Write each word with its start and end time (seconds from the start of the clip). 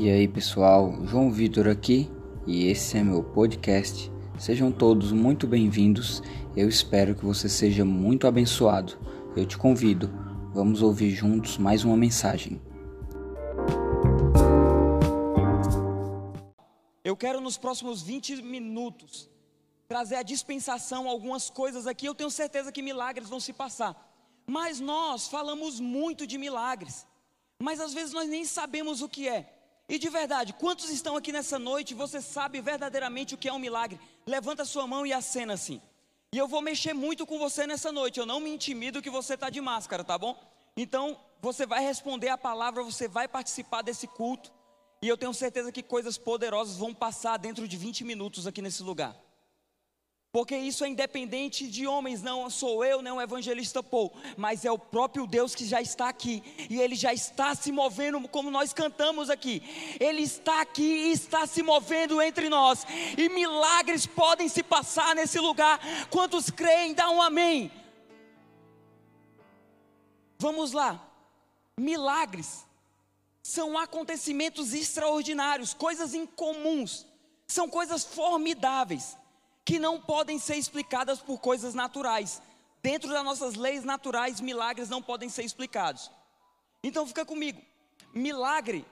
E 0.00 0.08
aí 0.08 0.28
pessoal, 0.28 0.94
João 1.06 1.28
Vitor 1.28 1.66
aqui 1.66 2.08
e 2.46 2.68
esse 2.68 2.96
é 2.96 3.02
meu 3.02 3.20
podcast. 3.20 4.08
Sejam 4.38 4.70
todos 4.70 5.10
muito 5.10 5.44
bem-vindos. 5.44 6.22
Eu 6.56 6.68
espero 6.68 7.16
que 7.16 7.24
você 7.24 7.48
seja 7.48 7.84
muito 7.84 8.24
abençoado. 8.24 8.96
Eu 9.36 9.44
te 9.44 9.58
convido, 9.58 10.08
vamos 10.54 10.82
ouvir 10.82 11.10
juntos 11.10 11.58
mais 11.58 11.82
uma 11.82 11.96
mensagem. 11.96 12.62
Eu 17.02 17.16
quero 17.16 17.40
nos 17.40 17.58
próximos 17.58 18.00
20 18.00 18.40
minutos 18.40 19.28
trazer 19.88 20.14
a 20.14 20.22
dispensação, 20.22 21.08
algumas 21.08 21.50
coisas 21.50 21.88
aqui. 21.88 22.06
Eu 22.06 22.14
tenho 22.14 22.30
certeza 22.30 22.70
que 22.70 22.82
milagres 22.82 23.28
vão 23.28 23.40
se 23.40 23.52
passar. 23.52 23.96
Mas 24.46 24.78
nós 24.78 25.26
falamos 25.26 25.80
muito 25.80 26.24
de 26.24 26.38
milagres, 26.38 27.04
mas 27.60 27.80
às 27.80 27.92
vezes 27.92 28.14
nós 28.14 28.28
nem 28.28 28.44
sabemos 28.44 29.02
o 29.02 29.08
que 29.08 29.28
é. 29.28 29.57
E 29.88 29.98
de 29.98 30.10
verdade, 30.10 30.52
quantos 30.52 30.90
estão 30.90 31.16
aqui 31.16 31.32
nessa 31.32 31.58
noite 31.58 31.92
e 31.92 31.94
você 31.94 32.20
sabe 32.20 32.60
verdadeiramente 32.60 33.34
o 33.34 33.38
que 33.38 33.48
é 33.48 33.52
um 33.52 33.58
milagre? 33.58 33.98
Levanta 34.26 34.64
sua 34.64 34.86
mão 34.86 35.06
e 35.06 35.12
acena 35.12 35.54
assim. 35.54 35.80
E 36.30 36.36
eu 36.36 36.46
vou 36.46 36.60
mexer 36.60 36.92
muito 36.92 37.26
com 37.26 37.38
você 37.38 37.66
nessa 37.66 37.90
noite. 37.90 38.20
Eu 38.20 38.26
não 38.26 38.38
me 38.38 38.50
intimido 38.50 39.00
que 39.00 39.08
você 39.08 39.32
está 39.32 39.48
de 39.48 39.62
máscara, 39.62 40.04
tá 40.04 40.18
bom? 40.18 40.38
Então, 40.76 41.18
você 41.40 41.64
vai 41.64 41.82
responder 41.82 42.28
a 42.28 42.36
palavra, 42.36 42.82
você 42.82 43.08
vai 43.08 43.26
participar 43.26 43.80
desse 43.80 44.06
culto. 44.06 44.52
E 45.00 45.08
eu 45.08 45.16
tenho 45.16 45.32
certeza 45.32 45.72
que 45.72 45.82
coisas 45.82 46.18
poderosas 46.18 46.76
vão 46.76 46.92
passar 46.92 47.38
dentro 47.38 47.66
de 47.66 47.76
20 47.76 48.04
minutos 48.04 48.46
aqui 48.46 48.60
nesse 48.60 48.82
lugar. 48.82 49.16
Porque 50.30 50.54
isso 50.56 50.84
é 50.84 50.88
independente 50.88 51.66
de 51.66 51.86
homens, 51.86 52.22
não 52.22 52.50
sou 52.50 52.84
eu, 52.84 53.00
nem 53.00 53.12
o 53.12 53.20
evangelista 53.20 53.82
Paul, 53.82 54.12
mas 54.36 54.62
é 54.64 54.70
o 54.70 54.78
próprio 54.78 55.26
Deus 55.26 55.54
que 55.54 55.64
já 55.64 55.80
está 55.80 56.08
aqui, 56.08 56.42
e 56.68 56.78
ele 56.78 56.94
já 56.94 57.14
está 57.14 57.54
se 57.54 57.72
movendo, 57.72 58.28
como 58.28 58.50
nós 58.50 58.74
cantamos 58.74 59.30
aqui. 59.30 59.62
Ele 59.98 60.20
está 60.20 60.60
aqui 60.60 60.82
e 60.82 61.12
está 61.12 61.46
se 61.46 61.62
movendo 61.62 62.20
entre 62.20 62.50
nós, 62.50 62.86
e 63.16 63.28
milagres 63.30 64.04
podem 64.04 64.48
se 64.48 64.62
passar 64.62 65.14
nesse 65.14 65.38
lugar. 65.38 65.80
Quantos 66.10 66.50
creem, 66.50 66.92
dá 66.92 67.08
um 67.10 67.22
amém. 67.22 67.72
Vamos 70.38 70.72
lá, 70.72 71.04
milagres 71.76 72.66
são 73.42 73.78
acontecimentos 73.78 74.74
extraordinários, 74.74 75.72
coisas 75.72 76.12
incomuns, 76.12 77.06
são 77.46 77.66
coisas 77.66 78.04
formidáveis, 78.04 79.16
que 79.68 79.78
não 79.78 80.00
podem 80.00 80.38
ser 80.38 80.56
explicadas 80.56 81.20
por 81.20 81.38
coisas 81.38 81.74
naturais. 81.74 82.40
Dentro 82.82 83.10
das 83.10 83.22
nossas 83.22 83.54
leis 83.54 83.84
naturais, 83.84 84.40
milagres 84.40 84.88
não 84.88 85.02
podem 85.02 85.28
ser 85.28 85.44
explicados. 85.44 86.10
Então 86.82 87.06
fica 87.06 87.22
comigo. 87.22 87.60
Milagre 88.14 88.82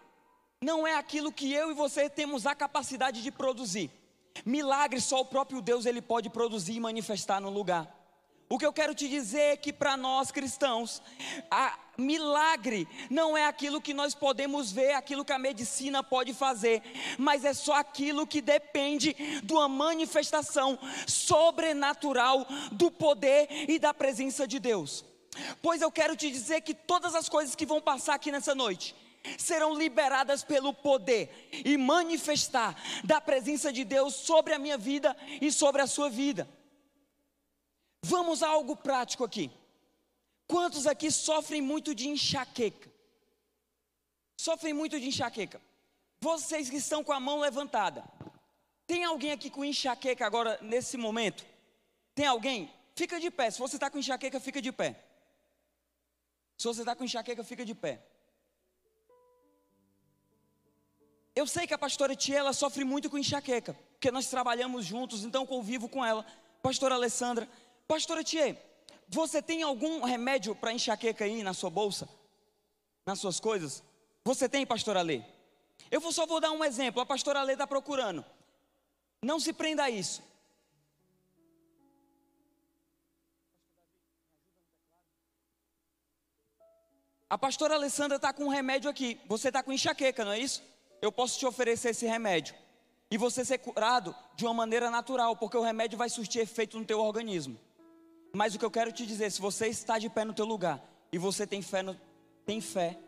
não 0.60 0.86
é 0.86 0.94
aquilo 0.94 1.32
que 1.32 1.50
eu 1.50 1.70
e 1.70 1.74
você 1.74 2.10
temos 2.10 2.44
a 2.44 2.54
capacidade 2.54 3.22
de 3.22 3.30
produzir. 3.30 3.90
Milagre 4.44 5.00
só 5.00 5.22
o 5.22 5.24
próprio 5.24 5.62
Deus 5.62 5.86
ele 5.86 6.02
pode 6.02 6.28
produzir 6.28 6.74
e 6.74 6.80
manifestar 6.80 7.40
no 7.40 7.48
lugar. 7.48 7.90
O 8.46 8.58
que 8.58 8.66
eu 8.66 8.72
quero 8.72 8.94
te 8.94 9.08
dizer 9.08 9.52
é 9.52 9.56
que 9.56 9.72
para 9.72 9.96
nós 9.96 10.30
cristãos, 10.30 11.00
a 11.50 11.74
milagre 11.98 12.88
não 13.10 13.36
é 13.36 13.46
aquilo 13.46 13.80
que 13.80 13.94
nós 13.94 14.14
podemos 14.14 14.70
ver, 14.72 14.92
aquilo 14.92 15.24
que 15.24 15.32
a 15.32 15.38
medicina 15.38 16.02
pode 16.02 16.32
fazer, 16.34 16.82
mas 17.18 17.44
é 17.44 17.52
só 17.52 17.74
aquilo 17.74 18.26
que 18.26 18.40
depende 18.40 19.14
de 19.42 19.52
uma 19.52 19.68
manifestação 19.68 20.78
sobrenatural 21.06 22.46
do 22.72 22.90
poder 22.90 23.48
e 23.68 23.78
da 23.78 23.92
presença 23.92 24.46
de 24.46 24.58
Deus. 24.58 25.04
Pois 25.60 25.82
eu 25.82 25.90
quero 25.90 26.16
te 26.16 26.30
dizer 26.30 26.62
que 26.62 26.74
todas 26.74 27.14
as 27.14 27.28
coisas 27.28 27.54
que 27.54 27.66
vão 27.66 27.80
passar 27.80 28.14
aqui 28.14 28.32
nessa 28.32 28.54
noite, 28.54 28.94
serão 29.38 29.74
liberadas 29.74 30.44
pelo 30.44 30.72
poder 30.72 31.50
e 31.64 31.76
manifestar 31.76 32.80
da 33.02 33.20
presença 33.20 33.72
de 33.72 33.84
Deus 33.84 34.14
sobre 34.14 34.54
a 34.54 34.58
minha 34.58 34.78
vida 34.78 35.16
e 35.40 35.50
sobre 35.50 35.82
a 35.82 35.86
sua 35.86 36.08
vida. 36.08 36.48
Vamos 38.04 38.42
a 38.42 38.48
algo 38.48 38.76
prático 38.76 39.24
aqui. 39.24 39.50
Quantos 40.46 40.86
aqui 40.86 41.10
sofrem 41.10 41.60
muito 41.60 41.94
de 41.94 42.08
enxaqueca? 42.08 42.90
Sofrem 44.36 44.72
muito 44.72 44.98
de 45.00 45.08
enxaqueca. 45.08 45.60
Vocês 46.20 46.70
que 46.70 46.76
estão 46.76 47.02
com 47.02 47.12
a 47.12 47.20
mão 47.20 47.40
levantada. 47.40 48.04
Tem 48.86 49.04
alguém 49.04 49.32
aqui 49.32 49.50
com 49.50 49.64
enxaqueca 49.64 50.24
agora 50.24 50.58
nesse 50.62 50.96
momento? 50.96 51.44
Tem 52.14 52.26
alguém? 52.26 52.72
Fica 52.94 53.18
de 53.18 53.30
pé. 53.30 53.50
Se 53.50 53.58
você 53.58 53.76
está 53.76 53.90
com 53.90 53.98
enxaqueca, 53.98 54.38
fica 54.38 54.62
de 54.62 54.70
pé. 54.70 55.02
Se 56.56 56.66
você 56.66 56.80
está 56.80 56.94
com 56.94 57.04
enxaqueca, 57.04 57.44
fica 57.44 57.64
de 57.64 57.74
pé. 57.74 58.00
Eu 61.34 61.46
sei 61.46 61.66
que 61.66 61.74
a 61.74 61.78
pastora 61.78 62.16
Tia 62.16 62.38
ela 62.38 62.54
sofre 62.54 62.82
muito 62.82 63.10
com 63.10 63.18
enxaqueca, 63.18 63.74
porque 63.92 64.10
nós 64.10 64.28
trabalhamos 64.28 64.86
juntos, 64.86 65.22
então 65.22 65.44
convivo 65.44 65.86
com 65.86 66.02
ela. 66.02 66.24
Pastora 66.62 66.94
Alessandra, 66.94 67.46
Pastora 67.86 68.24
Tia, 68.24 68.58
você 69.08 69.40
tem 69.40 69.62
algum 69.62 70.02
remédio 70.02 70.54
para 70.54 70.72
enxaqueca 70.72 71.24
aí 71.24 71.42
na 71.42 71.54
sua 71.54 71.70
bolsa? 71.70 72.08
Nas 73.04 73.20
suas 73.20 73.38
coisas? 73.38 73.82
Você 74.24 74.48
tem, 74.48 74.66
pastora 74.66 75.02
Lê? 75.02 75.22
Eu 75.90 76.00
só 76.12 76.26
vou 76.26 76.40
dar 76.40 76.50
um 76.50 76.64
exemplo. 76.64 77.00
A 77.00 77.06
pastora 77.06 77.42
Lê 77.42 77.52
está 77.52 77.66
procurando. 77.66 78.24
Não 79.22 79.38
se 79.38 79.52
prenda 79.52 79.84
a 79.84 79.90
isso. 79.90 80.22
A 87.28 87.36
pastora 87.36 87.74
Alessandra 87.74 88.16
está 88.16 88.32
com 88.32 88.44
um 88.44 88.48
remédio 88.48 88.88
aqui. 88.88 89.20
Você 89.26 89.48
está 89.48 89.62
com 89.62 89.72
enxaqueca, 89.72 90.24
não 90.24 90.32
é 90.32 90.38
isso? 90.38 90.62
Eu 91.02 91.10
posso 91.10 91.38
te 91.38 91.44
oferecer 91.44 91.90
esse 91.90 92.06
remédio. 92.06 92.54
E 93.10 93.18
você 93.18 93.44
ser 93.44 93.58
curado 93.58 94.14
de 94.34 94.44
uma 94.44 94.54
maneira 94.54 94.90
natural, 94.90 95.36
porque 95.36 95.56
o 95.56 95.62
remédio 95.62 95.98
vai 95.98 96.08
surtir 96.08 96.40
efeito 96.40 96.78
no 96.78 96.84
teu 96.84 97.00
organismo. 97.00 97.58
Mas 98.36 98.54
o 98.54 98.58
que 98.58 98.64
eu 98.66 98.70
quero 98.70 98.92
te 98.92 99.06
dizer, 99.06 99.32
se 99.32 99.40
você 99.40 99.66
está 99.66 99.98
de 99.98 100.10
pé 100.10 100.22
no 100.22 100.34
teu 100.34 100.44
lugar 100.44 100.78
e 101.10 101.16
você 101.16 101.46
tem 101.46 101.62
fé, 101.62 101.82
no, 101.82 101.98
tem 102.44 102.60
fé, 102.60 102.98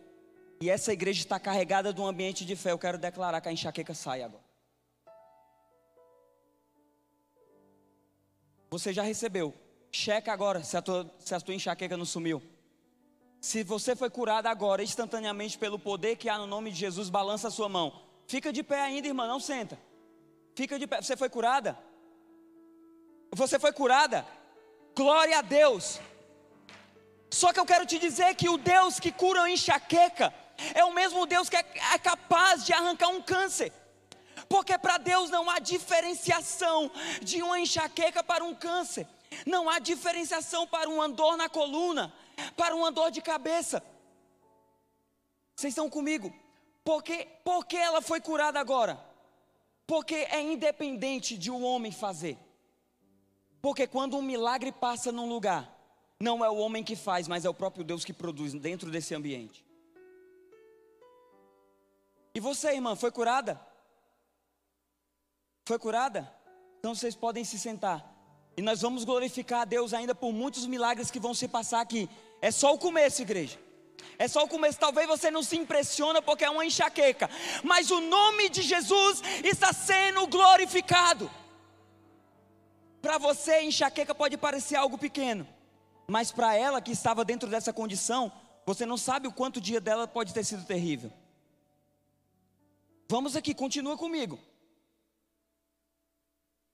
e 0.58 0.70
essa 0.70 0.90
igreja 0.90 1.20
está 1.20 1.38
carregada 1.38 1.92
de 1.92 2.00
um 2.00 2.06
ambiente 2.06 2.46
de 2.46 2.56
fé, 2.56 2.72
eu 2.72 2.78
quero 2.78 2.96
declarar 2.96 3.38
que 3.42 3.48
a 3.50 3.52
enxaqueca 3.52 3.92
sai 3.92 4.22
agora. 4.22 4.42
Você 8.70 8.90
já 8.90 9.02
recebeu. 9.02 9.54
Checa 9.92 10.32
agora 10.32 10.64
se 10.64 10.78
a 10.78 10.80
tua, 10.80 11.14
se 11.18 11.34
a 11.34 11.40
tua 11.40 11.54
enxaqueca 11.54 11.94
não 11.94 12.06
sumiu. 12.06 12.42
Se 13.38 13.62
você 13.62 13.94
foi 13.94 14.08
curado 14.08 14.46
agora, 14.46 14.82
instantaneamente, 14.82 15.58
pelo 15.58 15.78
poder 15.78 16.16
que 16.16 16.30
há 16.30 16.38
no 16.38 16.46
nome 16.46 16.70
de 16.70 16.78
Jesus, 16.78 17.10
balança 17.10 17.48
a 17.48 17.50
sua 17.50 17.68
mão. 17.68 18.00
Fica 18.26 18.50
de 18.50 18.62
pé 18.62 18.80
ainda, 18.80 19.06
irmã, 19.06 19.26
não 19.26 19.40
senta. 19.40 19.78
Fica 20.54 20.78
de 20.78 20.86
pé. 20.86 21.02
Você 21.02 21.18
foi 21.18 21.28
curada? 21.28 21.78
Você 23.30 23.58
foi 23.58 23.72
curada? 23.72 24.26
Glória 24.98 25.38
a 25.38 25.42
Deus. 25.42 26.00
Só 27.30 27.52
que 27.52 27.60
eu 27.60 27.64
quero 27.64 27.86
te 27.86 28.00
dizer 28.00 28.34
que 28.34 28.48
o 28.48 28.58
Deus 28.58 28.98
que 28.98 29.12
cura 29.12 29.42
a 29.42 29.50
enxaqueca 29.50 30.34
é 30.74 30.84
o 30.84 30.92
mesmo 30.92 31.24
Deus 31.24 31.48
que 31.48 31.54
é, 31.54 31.64
é 31.94 31.98
capaz 32.00 32.66
de 32.66 32.72
arrancar 32.72 33.10
um 33.10 33.22
câncer. 33.22 33.72
Porque 34.48 34.76
para 34.76 34.98
Deus 34.98 35.30
não 35.30 35.48
há 35.48 35.60
diferenciação 35.60 36.90
de 37.22 37.40
uma 37.40 37.60
enxaqueca 37.60 38.24
para 38.24 38.42
um 38.42 38.52
câncer. 38.52 39.06
Não 39.46 39.70
há 39.70 39.78
diferenciação 39.78 40.66
para 40.66 40.90
uma 40.90 41.08
dor 41.08 41.36
na 41.36 41.48
coluna, 41.48 42.12
para 42.56 42.74
uma 42.74 42.90
dor 42.90 43.12
de 43.12 43.22
cabeça. 43.22 43.80
Vocês 45.54 45.70
estão 45.70 45.88
comigo? 45.88 46.34
Porque, 46.82 47.28
porque 47.44 47.76
ela 47.76 48.02
foi 48.02 48.20
curada 48.20 48.58
agora? 48.58 48.98
Porque 49.86 50.16
é 50.16 50.40
independente 50.40 51.38
de 51.38 51.52
um 51.52 51.62
homem 51.64 51.92
fazer. 51.92 52.36
Porque 53.60 53.86
quando 53.86 54.16
um 54.16 54.22
milagre 54.22 54.72
passa 54.72 55.10
num 55.10 55.28
lugar, 55.28 55.74
não 56.20 56.44
é 56.44 56.48
o 56.48 56.56
homem 56.56 56.82
que 56.82 56.96
faz, 56.96 57.28
mas 57.28 57.44
é 57.44 57.48
o 57.48 57.54
próprio 57.54 57.84
Deus 57.84 58.04
que 58.04 58.12
produz 58.12 58.52
dentro 58.54 58.90
desse 58.90 59.14
ambiente. 59.14 59.64
E 62.34 62.40
você, 62.40 62.72
irmã, 62.72 62.94
foi 62.94 63.10
curada? 63.10 63.60
Foi 65.64 65.78
curada? 65.78 66.32
Então 66.78 66.94
vocês 66.94 67.14
podem 67.14 67.44
se 67.44 67.58
sentar. 67.58 68.14
E 68.56 68.62
nós 68.62 68.80
vamos 68.80 69.04
glorificar 69.04 69.62
a 69.62 69.64
Deus 69.64 69.94
ainda 69.94 70.14
por 70.14 70.32
muitos 70.32 70.66
milagres 70.66 71.10
que 71.10 71.20
vão 71.20 71.34
se 71.34 71.46
passar 71.46 71.80
aqui. 71.80 72.08
É 72.40 72.50
só 72.50 72.74
o 72.74 72.78
começo, 72.78 73.22
igreja. 73.22 73.58
É 74.18 74.26
só 74.26 74.44
o 74.44 74.48
começo. 74.48 74.78
Talvez 74.78 75.06
você 75.06 75.30
não 75.30 75.42
se 75.42 75.56
impressiona 75.56 76.20
porque 76.20 76.44
é 76.44 76.50
uma 76.50 76.64
enxaqueca, 76.64 77.30
mas 77.62 77.90
o 77.90 78.00
nome 78.00 78.48
de 78.48 78.62
Jesus 78.62 79.22
está 79.44 79.72
sendo 79.72 80.26
glorificado. 80.26 81.30
Para 83.08 83.16
você, 83.16 83.62
enxaqueca 83.62 84.14
pode 84.14 84.36
parecer 84.36 84.76
algo 84.76 84.98
pequeno, 84.98 85.48
mas 86.06 86.30
para 86.30 86.54
ela 86.54 86.78
que 86.78 86.92
estava 86.92 87.24
dentro 87.24 87.48
dessa 87.48 87.72
condição, 87.72 88.30
você 88.66 88.84
não 88.84 88.98
sabe 88.98 89.26
o 89.26 89.32
quanto 89.32 89.56
o 89.56 89.60
dia 89.62 89.80
dela 89.80 90.06
pode 90.06 90.34
ter 90.34 90.44
sido 90.44 90.66
terrível. 90.66 91.10
Vamos 93.08 93.34
aqui, 93.34 93.54
continua 93.54 93.96
comigo. 93.96 94.38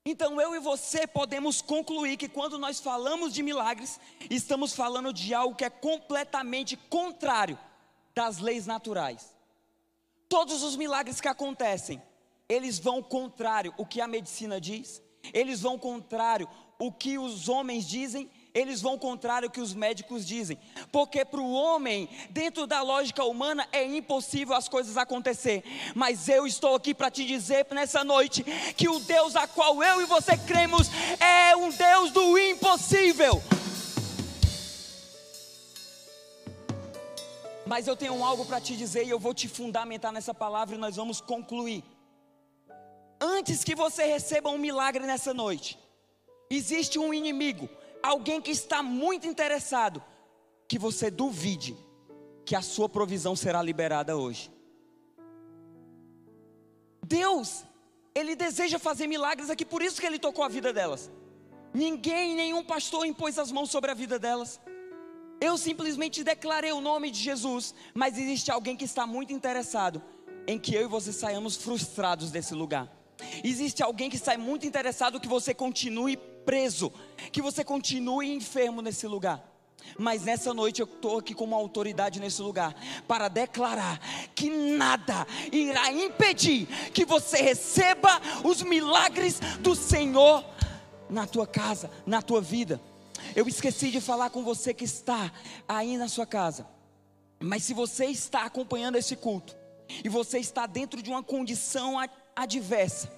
Então 0.05 0.41
eu 0.41 0.57
e 0.57 0.59
você 0.59 1.07
podemos 1.07 1.63
concluir 1.63 2.17
que 2.17 2.29
quando 2.29 2.59
nós 2.59 2.81
falamos 2.81 3.33
de 3.33 3.41
milagres, 3.41 4.01
estamos 4.29 4.75
falando 4.75 5.13
de 5.13 5.33
algo 5.33 5.55
que 5.55 5.65
é 5.65 5.71
completamente 5.71 6.77
contrário 6.77 7.57
das 8.13 8.39
leis 8.39 8.67
naturais. 8.67 9.37
Todos 10.29 10.65
os 10.65 10.75
milagres 10.75 11.21
que 11.21 11.29
acontecem, 11.29 12.03
eles 12.49 12.81
vão 12.81 13.01
contrário 13.01 13.73
o 13.77 13.87
que 13.87 14.01
a 14.01 14.09
medicina 14.09 14.61
diz, 14.61 15.01
eles 15.33 15.63
vão 15.63 15.79
contrário 15.79 16.49
o 16.79 16.93
que 16.93 17.19
os 17.19 17.49
homens 17.49 17.87
dizem, 17.87 18.29
eles 18.53 18.81
vão 18.81 18.99
contrário 18.99 19.49
o 19.49 19.51
que 19.51 19.61
os 19.61 19.75
médicos 19.75 20.27
dizem. 20.27 20.59
Porque 20.93 21.25
para 21.25 21.41
o 21.41 21.53
homem, 21.53 22.09
dentro 22.31 22.67
da 22.67 22.83
lógica 22.83 23.25
humana, 23.25 23.67
é 23.73 23.85
impossível 23.85 24.55
as 24.55 24.69
coisas 24.69 24.97
acontecer. 24.97 25.65
Mas 25.95 26.29
eu 26.29 26.47
estou 26.47 26.75
aqui 26.75 26.95
para 26.95 27.11
te 27.11 27.25
dizer 27.25 27.67
nessa 27.71 28.05
noite 28.05 28.45
que 28.77 28.89
o 28.89 29.01
Deus 29.01 29.35
a 29.35 29.47
qual 29.47 29.83
eu 29.83 30.03
e 30.03 30.07
você 30.07 30.37
cremos 30.37 30.89
é 31.19 31.57
um 31.57 31.71
Deus 31.71 32.11
do 32.13 32.39
impossível. 32.39 33.43
Mas 37.67 37.89
eu 37.89 37.97
tenho 37.97 38.23
algo 38.23 38.45
para 38.45 38.61
te 38.61 38.77
dizer 38.77 39.05
e 39.07 39.11
eu 39.11 39.19
vou 39.19 39.33
te 39.33 39.49
fundamentar 39.49 40.13
nessa 40.13 40.35
palavra 40.35 40.75
e 40.75 40.79
nós 40.79 40.97
vamos 40.97 41.21
concluir. 41.21 41.83
Antes 43.21 43.65
que 43.65 43.75
você 43.75 44.05
receba 44.05 44.51
um 44.51 44.59
milagre 44.59 45.07
nessa 45.07 45.33
noite, 45.33 45.79
existe 46.51 46.99
um 46.99 47.13
inimigo 47.13 47.69
alguém 48.05 48.41
que 48.41 48.51
está 48.51 48.83
muito 48.83 49.27
interessado, 49.27 50.03
que 50.69 50.79
você 50.79 51.11
duvide 51.11 51.75
que 52.45 52.55
a 52.55 52.61
sua 52.61 52.87
provisão 52.87 53.35
será 53.35 53.63
liberada 53.63 54.15
hoje. 54.15 54.53
Deus, 57.07 57.65
Ele 58.15 58.37
deseja 58.37 58.79
fazer 58.79 59.07
milagres 59.07 59.49
aqui, 59.49 59.65
por 59.65 59.83
isso 59.83 60.01
que 60.01 60.07
Ele 60.07 60.19
tocou 60.19 60.45
a 60.45 60.49
vida 60.49 60.71
delas. 60.71 61.11
Ninguém, 61.73 62.35
nenhum 62.35 62.63
pastor 62.63 63.07
impôs 63.07 63.39
as 63.39 63.51
mãos 63.51 63.71
sobre 63.71 63.91
a 63.91 63.95
vida 63.95 64.19
delas. 64.19 64.61
Eu 65.41 65.57
simplesmente 65.57 66.23
declarei 66.23 66.73
o 66.73 66.81
nome 66.81 67.11
de 67.11 67.19
Jesus, 67.19 67.75
mas 67.95 68.19
existe 68.19 68.51
alguém 68.51 68.77
que 68.77 68.85
está 68.85 69.07
muito 69.07 69.33
interessado 69.33 70.03
em 70.47 70.59
que 70.59 70.75
eu 70.75 70.83
e 70.83 70.87
você 70.87 71.13
saiamos 71.13 71.57
frustrados 71.57 72.31
desse 72.31 72.55
lugar. 72.55 73.04
Existe 73.43 73.83
alguém 73.83 74.11
que 74.11 74.17
está 74.17 74.37
muito 74.37 74.67
interessado 74.67 75.21
que 75.21 75.29
você 75.29 75.55
continue 75.55 76.17
preso, 76.17 76.93
que 77.33 77.43
você 77.43 77.65
continue 77.65 78.35
enfermo 78.35 78.83
nesse 78.83 79.07
lugar. 79.07 79.55
Mas 79.99 80.25
nessa 80.25 80.53
noite 80.55 80.81
eu 80.81 80.87
estou 80.87 81.19
aqui 81.19 81.35
como 81.35 81.55
autoridade 81.55 82.19
nesse 82.19 82.41
lugar 82.43 82.75
para 83.07 83.29
declarar 83.29 84.01
que 84.35 84.49
nada 84.51 85.27
irá 85.53 85.93
impedir 85.93 86.67
que 86.93 87.05
você 87.05 87.43
receba 87.43 88.21
os 88.43 88.63
milagres 88.63 89.39
do 89.61 89.75
Senhor 89.75 90.45
na 91.09 91.27
tua 91.27 91.47
casa, 91.47 91.91
na 92.07 92.23
tua 92.23 92.41
vida. 92.41 92.81
Eu 93.37 93.47
esqueci 93.47 93.91
de 93.91 94.01
falar 94.01 94.31
com 94.31 94.43
você 94.43 94.75
que 94.75 94.85
está 94.85 95.33
aí 95.69 95.97
na 95.97 96.09
sua 96.09 96.27
casa. 96.27 96.67
Mas 97.41 97.63
se 97.65 97.75
você 97.75 98.07
está 98.07 98.45
acompanhando 98.45 98.97
esse 98.97 99.17
culto 99.17 99.57
e 100.03 100.09
você 100.09 100.39
está 100.39 100.67
dentro 100.67 101.03
de 101.03 101.11
uma 101.11 101.23
condição 101.23 101.99
adversa, 102.37 103.11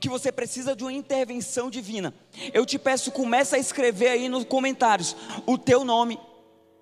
que 0.00 0.08
você 0.08 0.32
precisa 0.32 0.74
de 0.74 0.82
uma 0.82 0.92
intervenção 0.92 1.70
divina, 1.70 2.12
eu 2.52 2.66
te 2.66 2.78
peço, 2.78 3.12
começa 3.12 3.56
a 3.56 3.58
escrever 3.58 4.08
aí 4.08 4.28
nos 4.28 4.44
comentários 4.44 5.16
o 5.46 5.56
teu 5.56 5.84
nome, 5.84 6.18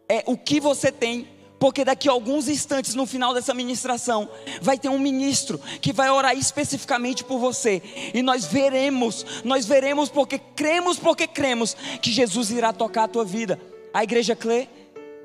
é 0.09 0.23
o 0.27 0.37
que 0.37 0.61
você 0.61 0.91
tem, 0.91 1.29
porque 1.59 1.85
daqui 1.85 2.09
a 2.09 2.13
alguns 2.13 2.49
instantes 2.49 2.95
no 2.95 3.07
final 3.07 3.33
dessa 3.33 3.55
ministração 3.55 4.29
vai 4.61 4.79
ter 4.79 4.89
um 4.89 4.99
ministro 4.99 5.59
que 5.81 5.93
vai 5.93 6.11
orar 6.11 6.37
especificamente 6.37 7.25
por 7.25 7.39
você 7.39 7.83
e 8.13 8.23
nós 8.23 8.45
veremos, 8.45 9.25
nós 9.45 9.65
veremos 9.65 10.11
porque 10.11 10.39
cremos, 10.39 10.99
porque 10.99 11.27
cremos 11.27 11.75
que 12.03 12.13
Jesus 12.13 12.51
irá 12.51 12.73
tocar 12.73 13.05
a 13.05 13.09
tua 13.09 13.25
vida. 13.25 13.59
A 13.93 14.03
igreja 14.05 14.37
crê? 14.37 14.69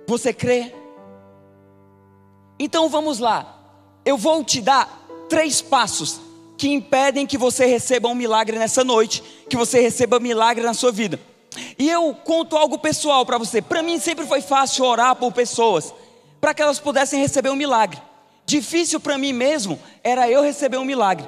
Você 0.08 0.32
crê? 0.32 0.74
Então 2.58 2.88
vamos 2.88 3.20
lá. 3.20 3.56
Eu 4.06 4.18
vou 4.18 4.44
te 4.44 4.62
dar 4.62 5.06
três 5.28 5.62
passos 5.62 6.22
que 6.60 6.68
impedem 6.68 7.26
que 7.26 7.38
você 7.38 7.66
receba 7.66 8.10
um 8.10 8.14
milagre 8.14 8.60
nessa 8.60 8.84
noite, 8.84 9.24
que 9.50 9.56
você 9.56 9.80
receba 9.80 10.20
milagre 10.20 10.62
na 10.62 10.74
sua 10.74 10.92
vida. 10.92 11.18
E 11.80 11.90
eu 11.90 12.14
conto 12.14 12.58
algo 12.58 12.78
pessoal 12.78 13.26
para 13.26 13.38
você. 13.38 13.62
Para 13.62 13.82
mim 13.82 13.98
sempre 13.98 14.28
foi 14.28 14.42
fácil 14.42 14.84
orar 14.84 15.16
por 15.16 15.32
pessoas, 15.32 15.94
para 16.42 16.54
que 16.54 16.62
elas 16.62 16.78
pudessem 16.78 17.22
receber 17.22 17.50
um 17.50 17.56
milagre. 17.56 18.02
Difícil 18.46 19.00
para 19.00 19.18
mim 19.18 19.32
mesmo 19.32 19.80
era 20.04 20.30
eu 20.30 20.44
receber 20.44 20.78
um 20.78 20.84
milagre. 20.84 21.26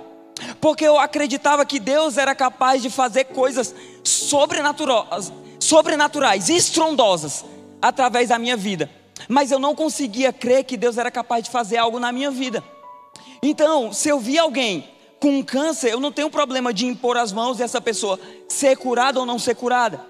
Porque 0.59 0.83
eu 0.85 0.99
acreditava 0.99 1.65
que 1.65 1.79
Deus 1.79 2.17
era 2.17 2.35
capaz 2.35 2.81
de 2.81 2.89
fazer 2.89 3.25
coisas 3.25 3.73
sobrenaturais, 4.03 5.31
sobrenaturais, 5.61 6.49
estrondosas 6.49 7.45
através 7.81 8.27
da 8.27 8.37
minha 8.37 8.57
vida. 8.57 8.91
Mas 9.29 9.49
eu 9.49 9.59
não 9.59 9.75
conseguia 9.75 10.33
crer 10.33 10.65
que 10.65 10.75
Deus 10.75 10.97
era 10.97 11.09
capaz 11.09 11.45
de 11.45 11.49
fazer 11.49 11.77
algo 11.77 12.01
na 12.01 12.11
minha 12.11 12.31
vida. 12.31 12.61
Então, 13.41 13.93
se 13.93 14.09
eu 14.09 14.19
vi 14.19 14.37
alguém 14.37 14.91
com 15.21 15.43
câncer, 15.43 15.91
eu 15.91 15.99
não 15.99 16.11
tenho 16.11 16.31
problema 16.31 16.73
de 16.73 16.87
impor 16.87 17.15
as 17.15 17.31
mãos 17.31 17.59
e 17.59 17.63
essa 17.63 17.79
pessoa 17.79 18.19
ser 18.49 18.75
curada 18.75 19.19
ou 19.19 19.25
não 19.25 19.37
ser 19.37 19.55
curada. 19.55 20.03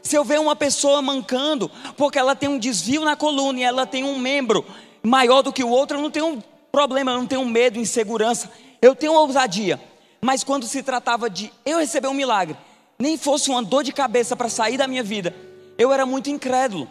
Se 0.00 0.14
eu 0.14 0.24
ver 0.24 0.38
uma 0.38 0.54
pessoa 0.54 1.02
mancando, 1.02 1.68
porque 1.96 2.16
ela 2.16 2.36
tem 2.36 2.48
um 2.48 2.60
desvio 2.60 3.04
na 3.04 3.16
coluna 3.16 3.58
e 3.58 3.64
ela 3.64 3.84
tem 3.84 4.04
um 4.04 4.16
membro 4.16 4.64
maior 5.02 5.42
do 5.42 5.52
que 5.52 5.64
o 5.64 5.68
outro, 5.68 5.98
eu 5.98 6.02
não 6.02 6.12
tenho 6.12 6.42
problema, 6.70 7.10
eu 7.10 7.18
não 7.18 7.26
tenho 7.26 7.44
medo, 7.44 7.76
insegurança, 7.76 8.52
eu 8.80 8.94
tenho 8.94 9.14
ousadia. 9.14 9.80
Mas 10.20 10.44
quando 10.44 10.64
se 10.64 10.80
tratava 10.80 11.28
de 11.28 11.52
eu 11.66 11.80
receber 11.80 12.06
um 12.06 12.14
milagre, 12.14 12.56
nem 12.96 13.18
fosse 13.18 13.50
uma 13.50 13.64
dor 13.64 13.82
de 13.82 13.92
cabeça 13.92 14.36
para 14.36 14.48
sair 14.48 14.78
da 14.78 14.86
minha 14.86 15.02
vida, 15.02 15.34
eu 15.76 15.92
era 15.92 16.06
muito 16.06 16.30
incrédulo. 16.30 16.88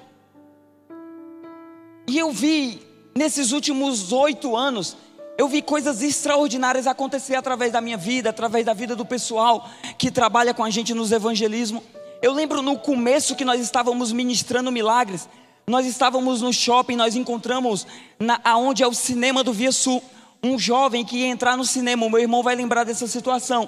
E 2.06 2.20
eu 2.20 2.32
vi 2.32 2.82
nesses 3.16 3.54
últimos 3.54 4.12
oito 4.12 4.58
anos 4.58 4.98
eu 5.42 5.48
vi 5.48 5.60
coisas 5.60 6.04
extraordinárias 6.04 6.86
acontecer 6.86 7.34
através 7.34 7.72
da 7.72 7.82
minha 7.82 7.98
vida, 7.98 8.30
através 8.30 8.64
da 8.64 8.76
vida 8.76 8.96
do 8.96 9.04
pessoal 9.04 9.68
que 9.98 10.12
trabalha 10.12 10.54
com 10.54 10.64
a 10.64 10.70
gente 10.70 10.94
nos 10.94 11.12
evangelismo. 11.12 11.84
Eu 12.22 12.32
lembro 12.32 12.62
no 12.62 12.78
começo 12.78 13.36
que 13.36 13.44
nós 13.44 13.60
estávamos 13.60 14.12
ministrando 14.12 14.72
milagres. 14.72 15.28
Nós 15.66 15.88
estávamos 15.88 16.44
no 16.44 16.54
shopping, 16.54 16.96
nós 16.96 17.16
encontramos 17.16 17.88
na, 18.20 18.40
aonde 18.44 18.84
é 18.84 18.88
o 18.88 18.94
cinema 18.94 19.44
do 19.44 19.52
Via 19.52 19.72
Sul, 19.72 20.04
um 20.44 20.60
jovem 20.60 21.04
que 21.04 21.18
ia 21.18 21.28
entrar 21.28 21.58
no 21.58 21.66
cinema. 21.66 22.06
O 22.06 22.10
meu 22.12 22.20
irmão 22.20 22.44
vai 22.44 22.54
lembrar 22.54 22.84
dessa 22.84 23.08
situação. 23.08 23.68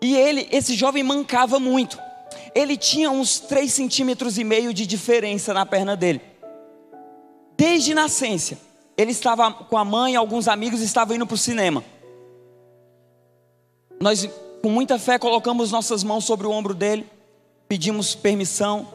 E 0.00 0.16
ele, 0.16 0.48
esse 0.50 0.74
jovem 0.74 1.02
mancava 1.02 1.60
muito. 1.60 1.98
Ele 2.54 2.74
tinha 2.74 3.10
uns 3.10 3.38
3 3.38 3.70
centímetros 3.70 4.38
e 4.38 4.44
meio 4.44 4.72
de 4.72 4.86
diferença 4.86 5.52
na 5.52 5.66
perna 5.66 5.94
dele. 5.94 6.22
Desde 7.54 7.92
nascença 7.92 8.71
ele 8.96 9.10
estava 9.10 9.52
com 9.52 9.76
a 9.76 9.84
mãe, 9.84 10.16
alguns 10.16 10.48
amigos 10.48 10.80
estavam 10.80 11.16
indo 11.16 11.26
para 11.26 11.34
o 11.34 11.38
cinema. 11.38 11.84
Nós, 14.00 14.28
com 14.62 14.68
muita 14.68 14.98
fé, 14.98 15.18
colocamos 15.18 15.70
nossas 15.70 16.02
mãos 16.02 16.24
sobre 16.24 16.46
o 16.46 16.50
ombro 16.50 16.74
dele, 16.74 17.06
pedimos 17.68 18.14
permissão 18.14 18.86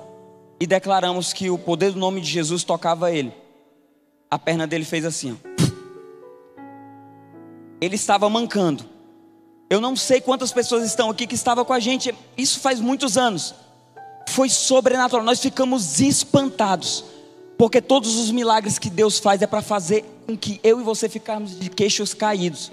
e 0.60 0.68
declaramos 0.68 1.34
que 1.34 1.50
o 1.50 1.58
poder 1.58 1.92
do 1.92 2.00
nome 2.00 2.22
de 2.22 2.30
Jesus 2.30 2.64
tocava 2.64 3.12
ele. 3.12 3.34
A 4.30 4.38
perna 4.38 4.68
dele 4.68 4.86
fez 4.86 5.06
assim. 5.06 5.34
Ó. 5.34 5.58
Ele 7.80 7.96
estava 7.96 8.30
mancando. 8.30 8.84
Eu 9.70 9.80
não 9.80 9.96
sei 9.96 10.22
quantas 10.22 10.52
pessoas 10.52 10.84
estão 10.84 11.10
aqui 11.10 11.28
que 11.28 11.36
estavam 11.36 11.64
com 11.64 11.74
a 11.74 11.80
gente. 11.80 12.14
Isso 12.38 12.60
faz 12.60 12.80
muitos 12.80 13.18
anos. 13.18 13.54
Foi 14.30 14.50
sobrenatural. 14.50 15.26
Nós 15.26 15.40
ficamos 15.40 16.00
espantados 16.00 17.04
porque 17.58 17.82
todos 17.82 18.16
os 18.16 18.32
milagres 18.32 18.78
que 18.78 18.90
Deus 18.90 19.18
faz 19.18 19.42
é 19.42 19.48
para 19.48 19.62
fazer 19.62 20.06
com 20.28 20.38
que 20.38 20.60
eu 20.64 20.80
e 20.80 20.84
você 20.84 21.10
ficarmos 21.10 21.60
de 21.60 21.70
queixos 21.70 22.14
caídos. 22.14 22.72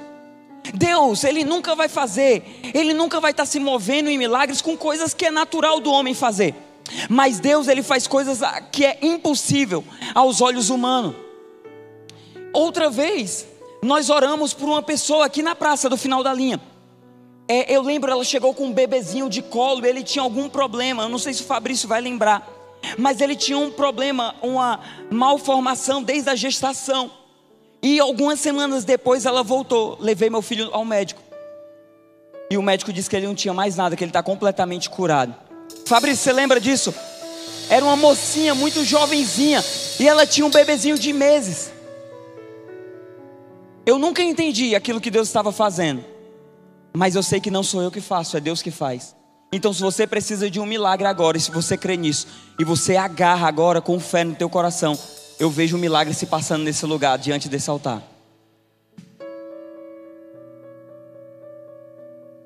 Deus, 0.75 1.25
Ele 1.25 1.45
nunca 1.45 1.75
vai 1.75 1.88
fazer, 1.88 2.43
Ele 2.75 2.93
nunca 2.93 3.21
vai 3.21 3.31
estar 3.31 3.47
se 3.47 3.59
movendo 3.59 4.11
em 4.11 4.19
milagres 4.19 4.61
com 4.61 4.76
coisas 4.76 5.14
que 5.14 5.26
é 5.26 5.31
natural 5.31 5.81
do 5.81 5.91
homem 5.91 6.14
fazer. 6.14 6.55
Mas 7.09 7.41
Deus, 7.41 7.67
Ele 7.67 7.83
faz 7.83 8.07
coisas 8.07 8.41
que 8.71 8.85
é 8.85 8.99
impossível 9.03 9.83
aos 10.14 10.41
olhos 10.41 10.69
humanos. 10.69 11.14
Outra 12.53 12.91
vez, 12.91 13.47
nós 13.83 14.11
oramos 14.11 14.53
por 14.53 14.69
uma 14.69 14.83
pessoa 14.83 15.26
aqui 15.26 15.43
na 15.43 15.55
praça 15.55 15.88
do 15.88 15.97
final 15.97 16.23
da 16.23 16.33
linha. 16.33 16.61
É, 17.49 17.75
eu 17.75 17.83
lembro, 17.83 18.11
ela 18.11 18.25
chegou 18.25 18.55
com 18.55 18.67
um 18.67 18.73
bebezinho 18.73 19.29
de 19.29 19.43
colo, 19.43 19.85
ele 19.85 20.03
tinha 20.03 20.23
algum 20.23 20.49
problema. 20.49 21.03
Eu 21.03 21.09
não 21.09 21.19
sei 21.19 21.35
se 21.35 21.43
o 21.43 21.47
Fabrício 21.47 21.88
vai 21.88 22.00
lembrar 22.00 22.53
mas 22.99 23.21
ele 23.21 23.37
tinha 23.37 23.59
um 23.59 23.71
problema, 23.71 24.35
uma 24.43 24.81
malformação 25.11 26.03
desde 26.03 26.31
a 26.31 26.35
gestação. 26.35 27.11
E 27.83 28.00
algumas 28.00 28.41
semanas 28.41 28.85
depois 28.85 29.26
ela 29.26 29.43
voltou. 29.43 29.97
Levei 30.00 30.31
meu 30.31 30.41
filho 30.41 30.71
ao 30.73 30.85
médico. 30.85 31.21
E 32.50 32.57
o 32.57 32.62
médico 32.62 32.93
disse 32.93 33.11
que 33.11 33.17
ele 33.17 33.26
não 33.26 33.35
tinha 33.35 33.53
mais 33.53 33.76
nada, 33.76 33.97
que 33.97 34.05
ele 34.05 34.11
está 34.11 34.23
completamente 34.23 34.88
curado. 34.88 35.35
Fabrício, 35.87 36.25
você 36.25 36.33
lembra 36.33 36.61
disso? 36.61 36.95
Era 37.69 37.85
uma 37.85 37.97
mocinha 37.97 38.55
muito 38.55 38.85
jovenzinha 38.85 39.62
e 39.99 40.07
ela 40.07 40.26
tinha 40.26 40.47
um 40.47 40.50
bebezinho 40.50 40.99
de 40.99 41.12
meses. 41.12 41.73
Eu 43.87 43.99
nunca 43.99 44.23
entendi 44.23 44.75
aquilo 44.75 45.00
que 45.00 45.11
Deus 45.11 45.29
estava 45.29 45.53
fazendo, 45.53 46.03
mas 46.93 47.14
eu 47.14 47.23
sei 47.23 47.41
que 47.41 47.50
não 47.50 47.62
sou 47.62 47.83
eu 47.83 47.91
que 47.91 48.00
faço, 48.00 48.37
é 48.37 48.41
Deus 48.41 48.62
que 48.62 48.71
faz. 48.71 49.14
Então, 49.54 49.73
se 49.73 49.80
você 49.80 50.04
precisa 50.04 50.50
de 50.50 50.58
um 50.58 50.66
milagre 50.66 51.06
agora, 51.06 51.37
e 51.37 51.40
se 51.40 51.52
você 51.52 51.76
crê 51.76 51.96
nisso, 51.96 52.26
e 52.58 52.64
você 52.64 52.96
agarra 52.96 53.46
agora 53.46 53.80
com 53.80 54.00
fé 54.00 54.25
no 54.25 54.34
teu 54.34 54.50
coração, 54.50 54.99
eu 55.38 55.49
vejo 55.49 55.76
um 55.76 55.78
milagre 55.78 56.12
se 56.12 56.26
passando 56.26 56.64
nesse 56.64 56.84
lugar, 56.84 57.16
diante 57.18 57.49
desse 57.49 57.70
altar. 57.70 58.02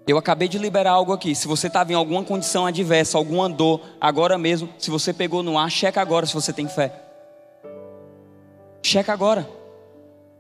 Eu 0.07 0.19
acabei 0.19 0.49
de 0.49 0.59
liberar 0.59 0.91
algo 0.91 1.15
aqui. 1.15 1.35
Se 1.35 1.49
você 1.49 1.69
estava 1.69 1.91
em 1.91 1.95
alguma 1.95 2.23
condição 2.23 2.67
adversa, 2.67 3.17
alguma 3.17 3.49
dor, 3.49 3.81
agora 3.99 4.37
mesmo, 4.37 4.69
se 4.79 4.91
você 4.91 5.11
pegou 5.11 5.43
no 5.43 5.59
ar, 5.59 5.71
checa 5.71 6.03
agora 6.03 6.27
se 6.27 6.35
você 6.35 6.53
tem 6.53 6.69
fé. 6.69 6.93
Checa 8.83 9.15
agora. 9.15 9.49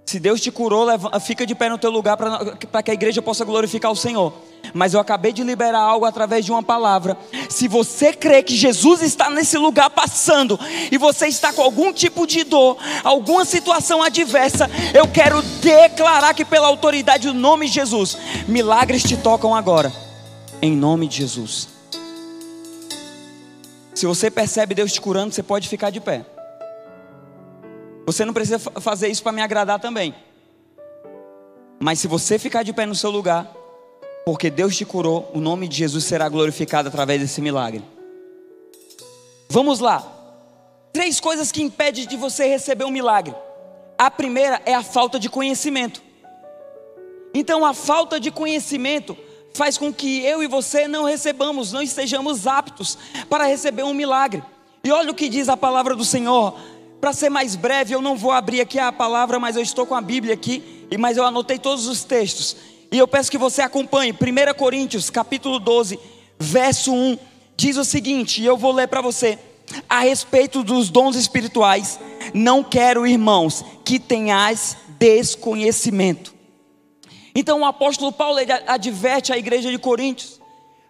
Se 0.09 0.19
Deus 0.19 0.41
te 0.41 0.51
curou, 0.51 0.87
fica 1.21 1.45
de 1.45 1.55
pé 1.55 1.69
no 1.69 1.77
teu 1.77 1.91
lugar 1.91 2.17
para 2.17 2.83
que 2.83 2.91
a 2.91 2.95
igreja 2.95 3.21
possa 3.21 3.45
glorificar 3.45 3.93
o 3.93 3.95
Senhor. 3.95 4.33
Mas 4.73 4.95
eu 4.95 5.01
acabei 5.01 5.35
de 5.35 5.43
liberar 5.43 5.81
algo 5.81 6.07
através 6.07 6.47
de 6.47 6.51
uma 6.51 6.63
palavra. 6.63 7.15
Se 7.51 7.69
você 7.69 8.15
crê 8.15 8.43
que 8.43 8.57
Jesus 8.57 9.03
está 9.03 9.29
nesse 9.29 9.59
lugar 9.59 9.91
passando 9.91 10.59
e 10.91 10.97
você 10.97 11.27
está 11.27 11.53
com 11.53 11.61
algum 11.61 11.93
tipo 11.93 12.27
de 12.27 12.43
dor, 12.43 12.79
alguma 13.05 13.45
situação 13.45 14.03
adversa, 14.03 14.71
eu 14.95 15.07
quero 15.07 15.43
declarar 15.43 16.33
que 16.33 16.43
pela 16.43 16.69
autoridade 16.69 17.29
do 17.29 17.35
nome 17.35 17.67
de 17.67 17.75
Jesus, 17.75 18.17
milagres 18.49 19.03
te 19.03 19.15
tocam 19.15 19.55
agora. 19.55 19.93
Em 20.63 20.75
nome 20.75 21.07
de 21.07 21.19
Jesus. 21.19 21.69
Se 23.95 24.07
você 24.07 24.31
percebe 24.31 24.75
Deus 24.75 24.91
te 24.91 25.03
curando, 25.03 25.35
você 25.35 25.43
pode 25.43 25.69
ficar 25.69 25.91
de 25.91 26.01
pé. 26.01 26.25
Você 28.09 28.25
não 28.25 28.33
precisa 28.33 28.59
fazer 28.59 29.09
isso 29.09 29.23
para 29.23 29.33
me 29.33 29.43
agradar 29.43 29.79
também. 29.79 30.15
Mas 31.79 31.99
se 31.99 32.09
você 32.09 32.39
ficar 32.39 32.63
de 32.63 32.73
pé 32.73 32.87
no 32.87 32.95
seu 32.95 33.11
lugar, 33.11 33.55
porque 34.25 34.49
Deus 34.49 34.75
te 34.75 34.87
curou, 34.87 35.31
o 35.35 35.41
nome 35.43 35.69
de 35.69 35.77
Jesus 35.77 36.05
será 36.05 36.27
glorificado 36.27 36.89
através 36.89 37.21
desse 37.21 37.43
milagre. 37.43 37.85
Vamos 39.51 39.79
lá. 39.81 40.11
Três 40.91 41.21
coisas 41.21 41.53
que 41.53 41.61
impedem 41.61 42.07
de 42.07 42.17
você 42.17 42.47
receber 42.47 42.87
um 42.87 42.91
milagre. 42.91 43.35
A 43.99 44.11
primeira 44.11 44.63
é 44.65 44.73
a 44.73 44.83
falta 44.83 45.21
de 45.21 45.29
conhecimento. 45.29 46.03
Então, 47.35 47.63
a 47.63 47.75
falta 47.75 48.19
de 48.19 48.31
conhecimento 48.31 49.15
faz 49.53 49.77
com 49.77 49.93
que 49.93 50.25
eu 50.25 50.43
e 50.43 50.47
você 50.47 50.89
não 50.89 51.05
recebamos, 51.05 51.75
não 51.75 51.83
estejamos 51.83 52.47
aptos 52.47 52.97
para 53.29 53.45
receber 53.45 53.83
um 53.83 53.93
milagre. 53.93 54.43
E 54.83 54.91
olha 54.91 55.11
o 55.11 55.15
que 55.15 55.29
diz 55.29 55.51
a 55.51 55.59
palavra 55.59 55.95
do 55.95 56.07
Senhor 56.07 56.59
para 57.01 57.13
ser 57.13 57.31
mais 57.31 57.55
breve, 57.55 57.95
eu 57.95 58.03
não 58.03 58.17
vou 58.17 58.33
abrir 58.33 58.61
aqui 58.61 58.79
a 58.79 58.91
palavra, 58.91 59.39
mas 59.39 59.57
eu 59.57 59.63
estou 59.63 59.87
com 59.87 59.95
a 59.95 60.01
Bíblia 60.01 60.35
aqui, 60.35 60.87
mas 60.99 61.17
eu 61.17 61.25
anotei 61.25 61.59
todos 61.59 61.87
os 61.87 62.05
textos. 62.05 62.57
E 62.91 62.99
eu 62.99 63.07
peço 63.07 63.31
que 63.31 63.39
você 63.39 63.63
acompanhe. 63.63 64.13
1 64.13 64.55
Coríntios, 64.57 65.11
capítulo 65.11 65.59
12, 65.59 65.99
verso 66.39 66.93
1, 66.93 67.19
diz 67.57 67.77
o 67.77 67.85
seguinte, 67.85 68.43
e 68.43 68.47
eu 68.47 68.57
vou 68.57 68.73
ler 68.73 68.89
para 68.89 69.01
você. 69.01 69.39
A 69.89 70.01
respeito 70.01 70.63
dos 70.63 70.89
dons 70.89 71.15
espirituais, 71.15 72.01
não 72.33 72.65
quero, 72.65 73.07
irmãos, 73.07 73.65
que 73.85 73.99
tenhais 73.99 74.77
desconhecimento. 74.99 76.35
Então 77.35 77.61
o 77.61 77.65
apóstolo 77.65 78.11
Paulo 78.11 78.39
adverte 78.67 79.33
a 79.33 79.39
igreja 79.39 79.71
de 79.71 79.79
Coríntios 79.79 80.41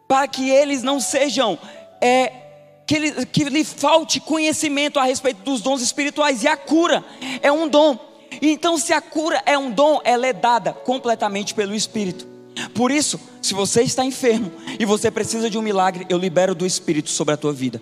para 0.06 0.26
que 0.26 0.48
eles 0.48 0.82
não 0.82 0.98
sejam 0.98 1.58
é, 2.00 2.47
que, 2.88 3.26
que 3.26 3.44
lhe 3.44 3.62
falte 3.64 4.18
conhecimento 4.18 4.98
a 4.98 5.04
respeito 5.04 5.42
dos 5.42 5.60
dons 5.60 5.82
espirituais. 5.82 6.42
E 6.42 6.48
a 6.48 6.56
cura 6.56 7.04
é 7.42 7.52
um 7.52 7.68
dom. 7.68 7.98
Então, 8.40 8.78
se 8.78 8.94
a 8.94 9.00
cura 9.02 9.42
é 9.44 9.58
um 9.58 9.70
dom, 9.70 10.00
ela 10.02 10.26
é 10.26 10.32
dada 10.32 10.72
completamente 10.72 11.52
pelo 11.52 11.74
Espírito. 11.74 12.26
Por 12.74 12.90
isso, 12.90 13.20
se 13.42 13.52
você 13.52 13.82
está 13.82 14.04
enfermo 14.04 14.50
e 14.78 14.86
você 14.86 15.10
precisa 15.10 15.50
de 15.50 15.58
um 15.58 15.62
milagre, 15.62 16.06
eu 16.08 16.16
libero 16.16 16.54
do 16.54 16.64
Espírito 16.64 17.10
sobre 17.10 17.34
a 17.34 17.36
tua 17.36 17.52
vida. 17.52 17.80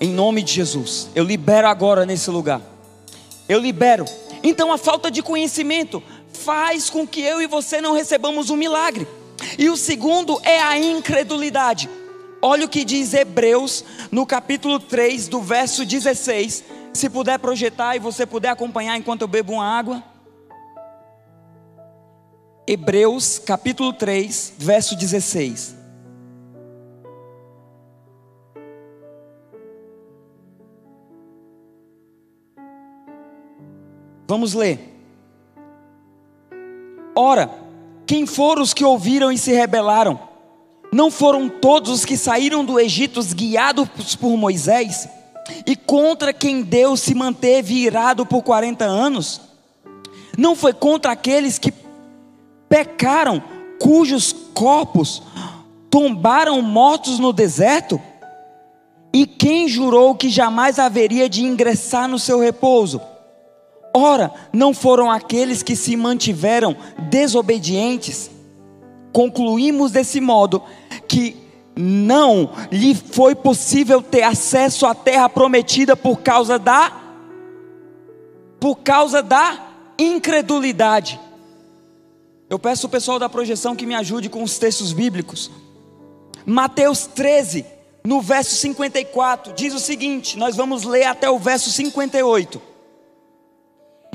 Em 0.00 0.10
nome 0.10 0.42
de 0.42 0.52
Jesus, 0.52 1.08
eu 1.14 1.22
libero 1.22 1.68
agora 1.68 2.04
nesse 2.04 2.28
lugar. 2.28 2.60
Eu 3.48 3.60
libero. 3.60 4.04
Então, 4.42 4.72
a 4.72 4.78
falta 4.78 5.12
de 5.12 5.22
conhecimento 5.22 6.02
faz 6.32 6.90
com 6.90 7.06
que 7.06 7.20
eu 7.20 7.40
e 7.40 7.46
você 7.46 7.80
não 7.80 7.92
recebamos 7.92 8.50
um 8.50 8.56
milagre. 8.56 9.06
E 9.56 9.70
o 9.70 9.76
segundo 9.76 10.40
é 10.42 10.60
a 10.60 10.76
incredulidade. 10.76 11.88
Olha 12.42 12.64
o 12.64 12.68
que 12.68 12.84
diz 12.84 13.12
Hebreus 13.12 13.84
no 14.10 14.24
capítulo 14.24 14.80
3, 14.80 15.28
do 15.28 15.42
verso 15.42 15.84
16. 15.84 16.64
Se 16.92 17.10
puder 17.10 17.38
projetar 17.38 17.96
e 17.96 17.98
você 17.98 18.24
puder 18.24 18.48
acompanhar 18.48 18.96
enquanto 18.96 19.22
eu 19.22 19.28
bebo 19.28 19.52
uma 19.52 19.64
água. 19.66 20.02
Hebreus 22.66 23.38
capítulo 23.38 23.92
3, 23.92 24.54
verso 24.56 24.96
16. 24.96 25.76
Vamos 34.26 34.54
ler. 34.54 34.78
Ora, 37.14 37.50
quem 38.06 38.24
foram 38.24 38.62
os 38.62 38.72
que 38.72 38.84
ouviram 38.84 39.30
e 39.30 39.36
se 39.36 39.52
rebelaram? 39.52 40.29
Não 40.92 41.10
foram 41.10 41.48
todos 41.48 41.90
os 41.90 42.04
que 42.04 42.16
saíram 42.16 42.64
do 42.64 42.78
Egito 42.78 43.20
guiados 43.34 44.16
por 44.16 44.36
Moisés 44.36 45.08
e 45.66 45.76
contra 45.76 46.32
quem 46.32 46.62
Deus 46.62 47.00
se 47.00 47.14
manteve 47.14 47.74
irado 47.74 48.26
por 48.26 48.42
40 48.42 48.84
anos? 48.84 49.40
Não 50.36 50.56
foi 50.56 50.72
contra 50.72 51.12
aqueles 51.12 51.58
que 51.58 51.72
pecaram, 52.68 53.42
cujos 53.78 54.32
corpos 54.54 55.22
tombaram 55.88 56.60
mortos 56.62 57.18
no 57.18 57.32
deserto? 57.32 58.00
E 59.12 59.26
quem 59.26 59.68
jurou 59.68 60.14
que 60.14 60.28
jamais 60.28 60.78
haveria 60.78 61.28
de 61.28 61.44
ingressar 61.44 62.08
no 62.08 62.18
seu 62.18 62.38
repouso? 62.38 63.00
Ora, 63.92 64.32
não 64.52 64.72
foram 64.72 65.10
aqueles 65.10 65.62
que 65.64 65.74
se 65.74 65.96
mantiveram 65.96 66.76
desobedientes? 67.10 68.30
Concluímos 69.12 69.90
desse 69.90 70.20
modo 70.20 70.62
que 71.08 71.36
não 71.76 72.52
lhe 72.70 72.94
foi 72.94 73.34
possível 73.34 74.02
ter 74.02 74.22
acesso 74.22 74.86
à 74.86 74.94
terra 74.94 75.28
prometida 75.28 75.96
por 75.96 76.20
causa 76.20 76.58
da 76.58 76.98
por 78.58 78.76
causa 78.76 79.22
da 79.22 79.68
incredulidade. 79.98 81.18
Eu 82.48 82.58
peço 82.58 82.86
o 82.86 82.90
pessoal 82.90 83.18
da 83.18 83.28
projeção 83.28 83.74
que 83.74 83.86
me 83.86 83.94
ajude 83.94 84.28
com 84.28 84.42
os 84.42 84.58
textos 84.58 84.92
bíblicos. 84.92 85.50
Mateus 86.44 87.06
13, 87.06 87.64
no 88.04 88.20
verso 88.20 88.54
54, 88.56 89.54
diz 89.54 89.72
o 89.72 89.78
seguinte: 89.78 90.36
nós 90.36 90.56
vamos 90.56 90.84
ler 90.84 91.04
até 91.04 91.30
o 91.30 91.38
verso 91.38 91.70
58. 91.70 92.60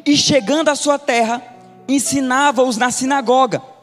E 0.06 0.16
chegando 0.16 0.70
à 0.70 0.76
sua 0.76 1.00
terra, 1.00 1.42
ensinava-os 1.88 2.78
na 2.78 2.92
sinagoga 2.92 3.75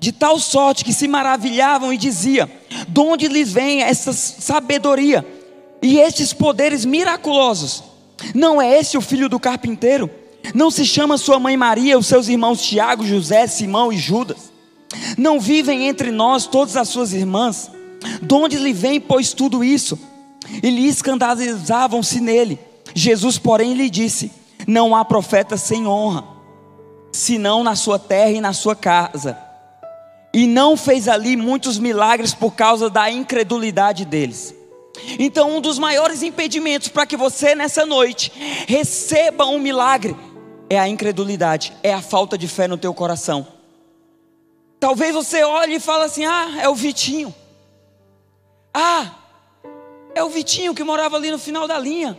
de 0.00 0.12
tal 0.12 0.38
sorte 0.38 0.82
que 0.82 0.94
se 0.94 1.06
maravilhavam 1.06 1.92
e 1.92 1.98
dizia: 1.98 2.50
De 2.88 3.00
onde 3.00 3.28
lhes 3.28 3.52
vem 3.52 3.82
essa 3.82 4.14
sabedoria 4.14 5.24
e 5.82 6.00
estes 6.00 6.32
poderes 6.32 6.86
miraculosos? 6.86 7.84
Não 8.34 8.60
é 8.60 8.78
esse 8.78 8.96
o 8.96 9.02
filho 9.02 9.28
do 9.28 9.38
carpinteiro? 9.38 10.10
Não 10.54 10.70
se 10.70 10.86
chama 10.86 11.18
sua 11.18 11.38
mãe 11.38 11.54
Maria, 11.54 11.98
os 11.98 12.06
seus 12.06 12.28
irmãos 12.28 12.62
Tiago, 12.62 13.04
José, 13.04 13.46
Simão 13.46 13.92
e 13.92 13.98
Judas? 13.98 14.50
Não 15.18 15.38
vivem 15.38 15.86
entre 15.86 16.10
nós 16.10 16.46
todas 16.46 16.76
as 16.78 16.88
suas 16.88 17.12
irmãs? 17.12 17.70
De 18.22 18.34
onde 18.34 18.56
lhe 18.56 18.72
vem, 18.72 18.98
pois, 18.98 19.34
tudo 19.34 19.62
isso? 19.62 19.98
E 20.62 20.70
lhe 20.70 20.88
escandalizavam-se 20.88 22.20
nele. 22.20 22.58
Jesus, 22.94 23.36
porém, 23.36 23.74
lhe 23.74 23.90
disse: 23.90 24.32
Não 24.66 24.96
há 24.96 25.04
profeta 25.04 25.58
sem 25.58 25.86
honra, 25.86 26.24
senão 27.12 27.62
na 27.62 27.76
sua 27.76 27.98
terra 27.98 28.30
e 28.30 28.40
na 28.40 28.54
sua 28.54 28.74
casa 28.74 29.49
e 30.32 30.46
não 30.46 30.76
fez 30.76 31.08
ali 31.08 31.36
muitos 31.36 31.78
milagres 31.78 32.34
por 32.34 32.54
causa 32.54 32.88
da 32.88 33.10
incredulidade 33.10 34.04
deles. 34.04 34.54
Então, 35.18 35.56
um 35.56 35.60
dos 35.60 35.78
maiores 35.78 36.22
impedimentos 36.22 36.88
para 36.88 37.06
que 37.06 37.16
você 37.16 37.54
nessa 37.54 37.86
noite 37.86 38.32
receba 38.66 39.46
um 39.46 39.58
milagre 39.58 40.16
é 40.68 40.78
a 40.78 40.88
incredulidade, 40.88 41.72
é 41.82 41.92
a 41.92 42.00
falta 42.00 42.38
de 42.38 42.46
fé 42.46 42.68
no 42.68 42.78
teu 42.78 42.94
coração. 42.94 43.46
Talvez 44.78 45.14
você 45.14 45.42
olhe 45.42 45.76
e 45.76 45.80
fale 45.80 46.04
assim: 46.04 46.24
"Ah, 46.24 46.58
é 46.60 46.68
o 46.68 46.74
Vitinho". 46.74 47.34
Ah, 48.72 49.10
é 50.14 50.22
o 50.22 50.28
Vitinho 50.28 50.74
que 50.74 50.84
morava 50.84 51.16
ali 51.16 51.30
no 51.30 51.38
final 51.38 51.66
da 51.66 51.78
linha. 51.78 52.18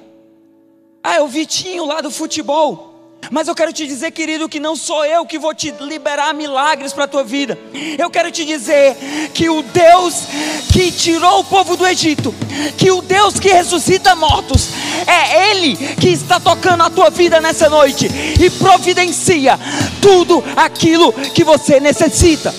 Ah, 1.03 1.15
é 1.15 1.21
o 1.21 1.27
Vitinho 1.27 1.85
lá 1.85 2.01
do 2.01 2.11
futebol. 2.11 2.90
Mas 3.29 3.47
eu 3.47 3.55
quero 3.55 3.71
te 3.71 3.85
dizer, 3.85 4.11
querido, 4.11 4.49
que 4.49 4.59
não 4.59 4.75
sou 4.75 5.05
eu 5.05 5.25
que 5.25 5.37
vou 5.37 5.53
te 5.53 5.71
liberar 5.79 6.33
milagres 6.33 6.91
para 6.91 7.03
a 7.03 7.07
tua 7.07 7.23
vida. 7.23 7.57
Eu 7.97 8.09
quero 8.09 8.31
te 8.31 8.43
dizer 8.43 8.95
que 9.33 9.49
o 9.49 9.61
Deus 9.61 10.25
que 10.73 10.91
tirou 10.91 11.39
o 11.39 11.43
povo 11.43 11.77
do 11.77 11.85
Egito, 11.85 12.33
que 12.77 12.91
o 12.91 13.01
Deus 13.01 13.39
que 13.39 13.49
ressuscita 13.49 14.15
mortos, 14.15 14.69
é 15.05 15.51
Ele 15.51 15.75
que 15.75 16.09
está 16.09 16.39
tocando 16.39 16.83
a 16.83 16.89
tua 16.89 17.09
vida 17.09 17.39
nessa 17.39 17.69
noite 17.69 18.07
e 18.39 18.49
providencia 18.49 19.59
tudo 20.01 20.43
aquilo 20.55 21.13
que 21.13 21.43
você 21.43 21.79
necessita. 21.79 22.53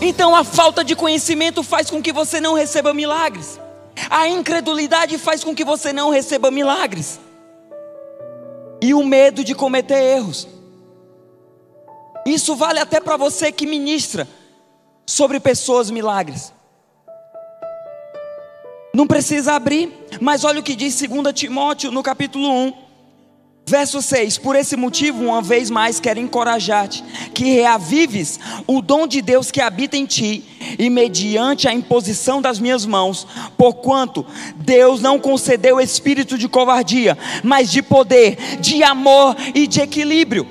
Então 0.00 0.34
a 0.34 0.44
falta 0.44 0.82
de 0.82 0.96
conhecimento 0.96 1.62
faz 1.62 1.90
com 1.90 2.00
que 2.02 2.12
você 2.12 2.40
não 2.40 2.54
receba 2.54 2.94
milagres. 2.94 3.58
A 4.08 4.28
incredulidade 4.28 5.18
faz 5.18 5.44
com 5.44 5.54
que 5.54 5.64
você 5.64 5.92
não 5.92 6.10
receba 6.10 6.50
milagres. 6.50 7.20
E 8.80 8.94
o 8.94 9.04
medo 9.04 9.44
de 9.44 9.54
cometer 9.54 10.00
erros. 10.02 10.48
Isso 12.24 12.54
vale 12.54 12.78
até 12.78 13.00
para 13.00 13.16
você 13.16 13.50
que 13.50 13.66
ministra 13.66 14.26
sobre 15.06 15.40
pessoas 15.40 15.90
milagres. 15.90 16.52
Não 18.94 19.06
precisa 19.06 19.54
abrir, 19.54 19.92
mas 20.20 20.44
olha 20.44 20.60
o 20.60 20.62
que 20.62 20.74
diz 20.74 21.00
2 21.00 21.32
Timóteo 21.32 21.90
no 21.90 22.02
capítulo 22.02 22.48
1, 22.48 22.89
verso 23.66 24.02
6: 24.02 24.38
Por 24.38 24.56
esse 24.56 24.76
motivo, 24.76 25.24
uma 25.24 25.40
vez 25.40 25.70
mais, 25.70 26.00
quero 26.00 26.18
encorajar-te, 26.18 27.02
que 27.32 27.44
reavives 27.44 28.38
o 28.66 28.82
dom 28.82 29.06
de 29.06 29.22
Deus 29.22 29.50
que 29.50 29.60
habita 29.60 29.96
em 29.96 30.06
ti, 30.06 30.44
e 30.78 30.90
mediante 30.90 31.68
a 31.68 31.72
imposição 31.72 32.42
das 32.42 32.58
minhas 32.58 32.84
mãos, 32.84 33.26
porquanto 33.56 34.26
Deus 34.56 35.00
não 35.00 35.18
concedeu 35.18 35.80
espírito 35.80 36.36
de 36.36 36.48
covardia, 36.48 37.16
mas 37.42 37.70
de 37.70 37.82
poder, 37.82 38.36
de 38.60 38.82
amor 38.82 39.36
e 39.54 39.66
de 39.66 39.80
equilíbrio. 39.80 40.46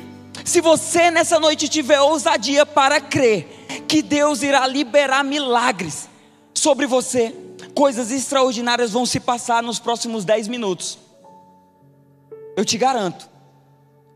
Se 0.46 0.62
você 0.62 1.12
nessa 1.12 1.40
noite 1.40 1.68
tiver 1.68 2.00
ousadia 2.02 2.66
para 2.66 3.00
crer 3.00 3.48
que 3.88 4.02
Deus 4.02 4.42
irá 4.42 4.66
liberar 4.66 5.24
milagres 5.24 6.10
sobre 6.54 6.88
você, 6.88 7.36
coisas 7.76 8.12
extraordinárias 8.12 8.92
vão 8.92 9.06
se 9.06 9.20
passar 9.20 9.62
nos 9.62 9.80
próximos 9.80 10.26
10 10.26 10.48
minutos. 10.48 11.09
Eu 12.60 12.66
te 12.66 12.78
garanto. 12.78 13.30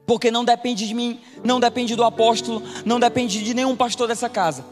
Porque 0.05 0.29
não 0.29 0.43
depende 0.43 0.85
de 0.85 0.93
mim, 0.93 1.21
não 1.45 1.61
depende 1.61 1.95
do 1.95 2.03
apóstolo, 2.03 2.61
não 2.83 2.99
depende 2.99 3.41
de 3.41 3.53
nenhum 3.53 3.73
pastor 3.73 4.05
dessa 4.05 4.27
casa. 4.27 4.65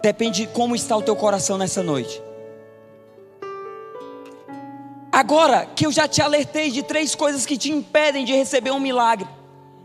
Depende 0.00 0.42
de 0.42 0.52
como 0.52 0.76
está 0.76 0.96
o 0.96 1.02
teu 1.02 1.16
coração 1.16 1.58
nessa 1.58 1.82
noite. 1.82 2.22
Agora 5.10 5.66
que 5.66 5.84
eu 5.84 5.90
já 5.90 6.06
te 6.06 6.22
alertei 6.22 6.70
de 6.70 6.84
três 6.84 7.16
coisas 7.16 7.44
que 7.44 7.58
te 7.58 7.72
impedem 7.72 8.24
de 8.24 8.32
receber 8.32 8.70
um 8.70 8.78
milagre, 8.78 9.26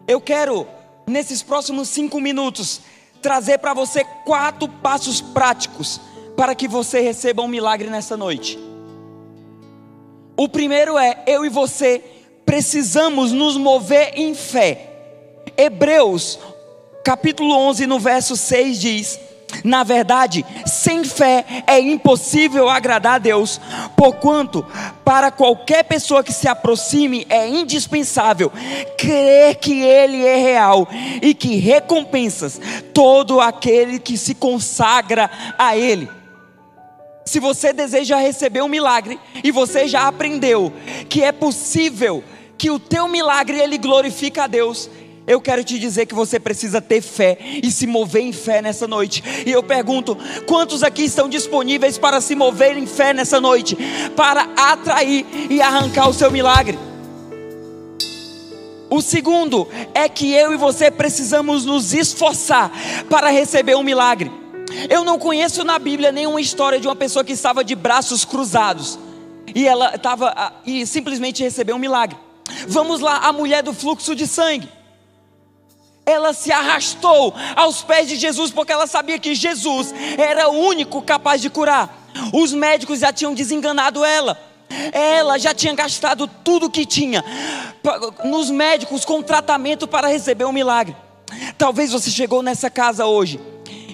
eu 0.08 0.22
quero, 0.22 0.68
nesses 1.08 1.42
próximos 1.42 1.90
cinco 1.90 2.22
minutos, 2.22 2.82
trazer 3.20 3.58
para 3.58 3.74
você 3.74 4.04
quatro 4.26 4.68
passos 4.68 5.22
práticos 5.22 6.00
para 6.38 6.54
que 6.54 6.68
você 6.68 7.00
receba 7.00 7.42
um 7.42 7.48
milagre 7.48 7.90
nessa 7.90 8.16
noite. 8.16 8.60
O 10.38 10.48
primeiro 10.48 11.00
é: 11.00 11.24
eu 11.26 11.44
e 11.44 11.50
você 11.50 12.14
precisamos 12.46 13.32
nos 13.32 13.58
mover 13.58 14.14
em 14.16 14.34
fé. 14.34 14.90
Hebreus, 15.58 16.40
capítulo 17.04 17.54
11, 17.54 17.86
no 17.86 18.00
verso 18.00 18.36
6 18.36 18.80
diz: 18.80 19.20
na 19.64 19.84
verdade, 19.84 20.46
sem 20.66 21.04
fé 21.04 21.46
é 21.68 21.80
impossível 21.80 22.70
agradar 22.70 23.16
a 23.16 23.20
Deus, 23.20 23.60
porquanto, 23.96 24.66
para 25.04 25.30
qualquer 25.30 25.84
pessoa 25.84 26.24
que 26.24 26.32
se 26.32 26.48
aproxime, 26.48 27.28
é 27.30 27.48
indispensável 27.48 28.52
crer 28.98 29.56
que 29.56 29.82
Ele 29.82 30.26
é 30.26 30.38
real 30.38 30.88
e 31.22 31.34
que 31.34 31.58
recompensas 31.58 32.60
todo 32.94 33.42
aquele 33.42 34.00
que 34.00 34.18
se 34.18 34.34
consagra 34.34 35.30
a 35.58 35.78
Ele. 35.78 36.10
Se 37.26 37.40
você 37.40 37.72
deseja 37.72 38.18
receber 38.18 38.62
um 38.62 38.68
milagre 38.68 39.20
e 39.44 39.50
você 39.50 39.88
já 39.88 40.08
aprendeu 40.08 40.74
que 41.08 41.24
é 41.24 41.32
possível 41.32 42.24
que 42.64 42.72
o 42.72 42.80
teu 42.80 43.10
milagre 43.10 43.60
ele 43.60 43.78
glorifica 43.78 44.46
a 44.46 44.48
Deus, 44.48 44.90
eu 45.28 45.42
quero 45.42 45.66
te 45.66 45.78
dizer 45.78 46.06
que 46.06 46.16
você 46.16 46.40
precisa 46.40 46.80
ter 46.80 47.02
fé 47.02 47.38
e 47.62 47.70
se 47.70 47.86
mover 47.86 48.22
em 48.22 48.32
fé 48.32 48.62
nessa 48.62 48.88
noite. 48.88 49.22
E 49.46 49.52
eu 49.52 49.62
pergunto: 49.62 50.18
quantos 50.48 50.82
aqui 50.82 51.04
estão 51.04 51.28
disponíveis 51.28 51.98
para 51.98 52.22
se 52.22 52.36
mover 52.36 52.78
em 52.78 52.88
fé 52.88 53.12
nessa 53.12 53.42
noite? 53.42 53.78
Para 54.16 54.48
atrair 54.56 55.26
e 55.50 55.62
arrancar 55.62 56.08
o 56.08 56.14
seu 56.14 56.32
milagre. 56.32 56.80
O 58.90 59.02
segundo 59.02 59.68
é 59.94 60.08
que 60.08 60.32
eu 60.32 60.54
e 60.54 60.56
você 60.56 60.90
precisamos 60.90 61.66
nos 61.66 61.94
esforçar 61.94 62.72
para 63.10 63.28
receber 63.28 63.76
um 63.76 63.84
milagre. 63.84 64.32
Eu 64.90 65.04
não 65.04 65.20
conheço 65.20 65.66
na 65.66 65.78
Bíblia 65.78 66.14
nenhuma 66.14 66.40
história 66.40 66.80
de 66.80 66.88
uma 66.88 66.96
pessoa 66.96 67.26
que 67.26 67.34
estava 67.34 67.62
de 67.62 67.76
braços 67.76 68.24
cruzados 68.24 68.98
e 69.54 69.68
ela 69.68 69.96
estava 69.96 70.54
e 70.66 70.88
simplesmente 70.88 71.44
recebeu 71.44 71.76
um 71.76 71.80
milagre. 71.80 72.23
Vamos 72.68 73.00
lá, 73.00 73.18
a 73.18 73.34
mulher 73.34 73.64
do 73.64 73.74
fluxo 73.74 74.16
de 74.16 74.28
sangue 74.28 74.70
ela 76.06 76.34
se 76.34 76.52
arrastou 76.52 77.34
aos 77.56 77.82
pés 77.82 78.08
de 78.08 78.16
Jesus 78.16 78.52
porque 78.52 78.72
ela 78.72 78.88
sabia 78.88 79.18
que 79.18 79.34
Jesus 79.34 79.94
era 80.18 80.50
o 80.50 80.60
único 80.60 81.02
capaz 81.02 81.42
de 81.42 81.50
curar. 81.50 82.10
Os 82.34 82.54
médicos 82.54 83.00
já 83.00 83.12
tinham 83.14 83.34
desenganado 83.34 84.04
ela. 84.04 84.38
Ela 84.92 85.38
já 85.38 85.54
tinha 85.54 85.74
gastado 85.74 86.28
tudo 86.28 86.70
que 86.70 86.86
tinha 86.86 87.24
nos 88.26 88.50
médicos 88.50 89.06
com 89.06 89.22
tratamento 89.22 89.88
para 89.88 90.08
receber 90.08 90.46
um 90.46 90.52
milagre. 90.52 90.96
Talvez 91.58 91.92
você 91.92 92.10
chegou 92.10 92.42
nessa 92.42 92.70
casa 92.70 93.06
hoje 93.06 93.40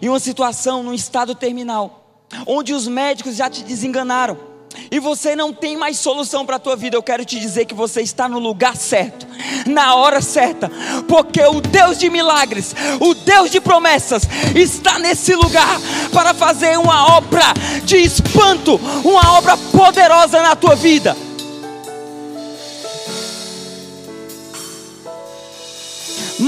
em 0.02 0.08
uma 0.08 0.20
situação, 0.20 0.82
num 0.82 0.94
estado 0.94 1.36
terminal, 1.36 2.06
onde 2.48 2.74
os 2.74 2.88
médicos 2.88 3.36
já 3.36 3.50
te 3.50 3.64
desenganaram 3.64 4.49
e 4.92 5.00
você 5.00 5.36
não 5.36 5.54
tem 5.54 5.78
mais 5.78 5.98
solução 5.98 6.46
para 6.46 6.56
a 6.56 6.60
tua 6.60 6.76
vida, 6.76 6.96
eu 6.96 7.04
quero 7.04 7.26
te 7.26 7.40
dizer 7.40 7.66
que 7.66 7.74
você 7.74 8.02
está 8.02 8.28
no 8.28 8.40
lugar 8.40 8.76
certo, 8.76 9.28
na 9.66 9.96
hora 9.96 10.22
certa, 10.22 10.72
porque 11.08 11.42
o 11.42 11.62
Deus 11.62 11.98
de 11.98 12.10
milagres, 12.10 12.76
o 13.00 13.14
Deus 13.14 13.52
de 13.52 13.62
promessas, 13.62 14.24
está 14.56 15.00
nesse 15.00 15.36
lugar 15.36 15.80
para 16.14 16.34
fazer 16.34 16.78
uma 16.78 17.18
obra 17.18 17.54
de 17.84 17.98
espanto, 17.98 18.76
uma 19.04 19.34
obra 19.38 19.58
poderosa 19.58 20.42
na 20.42 20.56
tua 20.56 20.76
vida. 20.76 21.29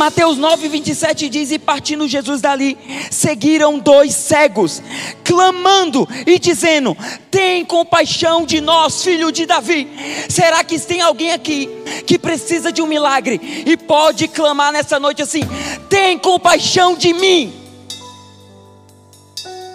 Mateus 0.02 0.36
9, 0.36 0.68
27 0.68 1.30
diz: 1.30 1.52
E 1.52 1.60
partindo 1.60 2.08
Jesus 2.08 2.42
dali, 2.42 2.76
seguiram 3.12 3.78
dois 3.78 4.16
cegos, 4.16 4.82
clamando 5.24 6.10
e 6.26 6.40
dizendo: 6.40 6.98
Tem 7.30 7.64
compaixão 7.64 8.44
de 8.44 8.60
nós, 8.62 9.04
filho 9.04 9.32
de 9.32 9.46
Davi. 9.46 9.88
Será 10.28 10.64
que 10.64 10.80
tem 10.80 11.02
alguém 11.02 11.34
aqui 11.34 11.70
que 12.08 12.18
precisa 12.18 12.72
de 12.72 12.82
um 12.82 12.88
milagre 12.88 13.64
e 13.64 13.78
pode 13.78 14.28
clamar 14.28 14.74
nessa 14.74 15.00
noite 15.00 15.22
assim: 15.22 15.42
Tem 15.88 16.18
compaixão 16.18 16.96
de 16.96 17.14
mim? 17.14 17.54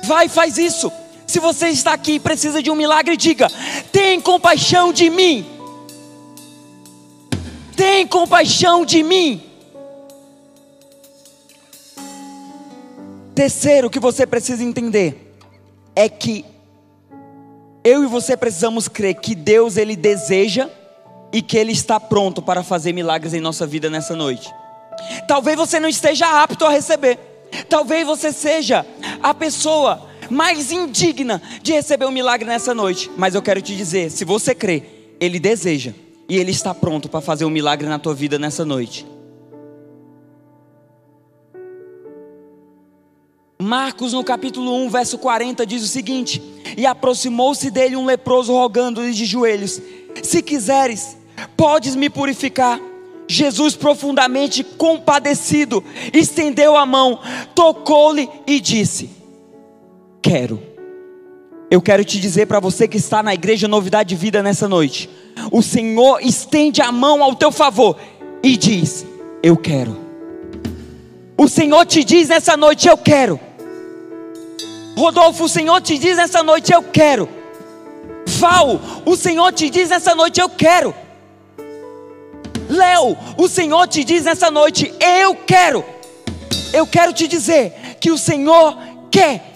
Vai, 0.02 0.28
faz 0.28 0.58
isso. 0.58 0.90
Se 1.24 1.38
você 1.38 1.68
está 1.68 1.92
aqui 1.92 2.14
e 2.14 2.20
precisa 2.20 2.60
de 2.60 2.68
um 2.68 2.74
milagre, 2.74 3.16
diga: 3.16 3.48
Tem 3.92 4.20
compaixão 4.20 4.92
de 4.92 5.08
mim. 5.08 5.46
Tem 7.76 8.04
compaixão 8.08 8.84
de 8.84 9.04
mim. 9.04 9.46
Terceiro 13.36 13.90
que 13.90 14.00
você 14.00 14.26
precisa 14.26 14.64
entender 14.64 15.36
é 15.94 16.08
que 16.08 16.42
eu 17.84 18.02
e 18.02 18.06
você 18.06 18.34
precisamos 18.34 18.88
crer 18.88 19.16
que 19.16 19.34
Deus 19.34 19.76
ele 19.76 19.94
deseja 19.94 20.70
e 21.30 21.42
que 21.42 21.58
ele 21.58 21.70
está 21.70 22.00
pronto 22.00 22.40
para 22.40 22.62
fazer 22.62 22.94
milagres 22.94 23.34
em 23.34 23.40
nossa 23.40 23.66
vida 23.66 23.90
nessa 23.90 24.16
noite. 24.16 24.50
Talvez 25.28 25.54
você 25.54 25.78
não 25.78 25.86
esteja 25.86 26.42
apto 26.42 26.64
a 26.64 26.70
receber. 26.70 27.18
Talvez 27.68 28.06
você 28.06 28.32
seja 28.32 28.86
a 29.22 29.34
pessoa 29.34 30.08
mais 30.30 30.72
indigna 30.72 31.42
de 31.62 31.74
receber 31.74 32.06
um 32.06 32.10
milagre 32.10 32.48
nessa 32.48 32.72
noite. 32.72 33.10
Mas 33.18 33.34
eu 33.34 33.42
quero 33.42 33.60
te 33.60 33.76
dizer, 33.76 34.10
se 34.10 34.24
você 34.24 34.54
crê, 34.54 34.82
ele 35.20 35.38
deseja 35.38 35.92
e 36.26 36.38
ele 36.38 36.52
está 36.52 36.74
pronto 36.74 37.06
para 37.06 37.20
fazer 37.20 37.44
um 37.44 37.50
milagre 37.50 37.86
na 37.86 37.98
tua 37.98 38.14
vida 38.14 38.38
nessa 38.38 38.64
noite. 38.64 39.06
Marcos, 43.66 44.12
no 44.12 44.22
capítulo 44.22 44.72
1, 44.84 44.90
verso 44.90 45.18
40, 45.18 45.66
diz 45.66 45.82
o 45.82 45.88
seguinte: 45.88 46.40
E 46.76 46.86
aproximou-se 46.86 47.68
dele 47.68 47.96
um 47.96 48.06
leproso, 48.06 48.52
rogando-lhe 48.52 49.12
de 49.12 49.24
joelhos: 49.24 49.82
Se 50.22 50.40
quiseres, 50.40 51.16
podes 51.56 51.96
me 51.96 52.08
purificar. 52.08 52.80
Jesus, 53.28 53.74
profundamente 53.74 54.62
compadecido, 54.62 55.82
estendeu 56.14 56.76
a 56.76 56.86
mão, 56.86 57.18
tocou-lhe 57.56 58.30
e 58.46 58.60
disse: 58.60 59.10
Quero. 60.22 60.62
Eu 61.68 61.82
quero 61.82 62.04
te 62.04 62.20
dizer 62.20 62.46
para 62.46 62.60
você 62.60 62.86
que 62.86 62.96
está 62.96 63.20
na 63.20 63.34
igreja 63.34 63.66
Novidade 63.66 64.10
de 64.10 64.14
Vida 64.14 64.44
nessa 64.44 64.68
noite: 64.68 65.10
o 65.50 65.60
Senhor 65.60 66.20
estende 66.22 66.80
a 66.80 66.92
mão 66.92 67.20
ao 67.20 67.34
teu 67.34 67.50
favor 67.50 67.98
e 68.44 68.56
diz: 68.56 69.04
Eu 69.42 69.56
quero. 69.56 69.98
O 71.36 71.48
Senhor 71.48 71.84
te 71.84 72.04
diz 72.04 72.28
nessa 72.28 72.56
noite: 72.56 72.86
Eu 72.86 72.96
quero. 72.96 73.40
Rodolfo, 74.96 75.44
o 75.44 75.48
Senhor 75.48 75.80
te 75.82 75.98
diz 75.98 76.16
nessa 76.16 76.42
noite: 76.42 76.72
Eu 76.72 76.82
quero. 76.82 77.28
Val, 78.26 78.80
o 79.04 79.14
Senhor 79.14 79.52
te 79.52 79.68
diz 79.68 79.90
nessa 79.90 80.14
noite: 80.14 80.40
Eu 80.40 80.48
quero. 80.48 80.94
Léo, 82.68 83.16
o 83.36 83.48
Senhor 83.48 83.86
te 83.86 84.02
diz 84.02 84.24
nessa 84.24 84.50
noite: 84.50 84.92
Eu 84.98 85.34
quero. 85.34 85.84
Eu 86.72 86.86
quero 86.86 87.12
te 87.12 87.28
dizer 87.28 87.96
que 88.00 88.10
o 88.10 88.18
Senhor 88.18 88.76
quer 89.10 89.54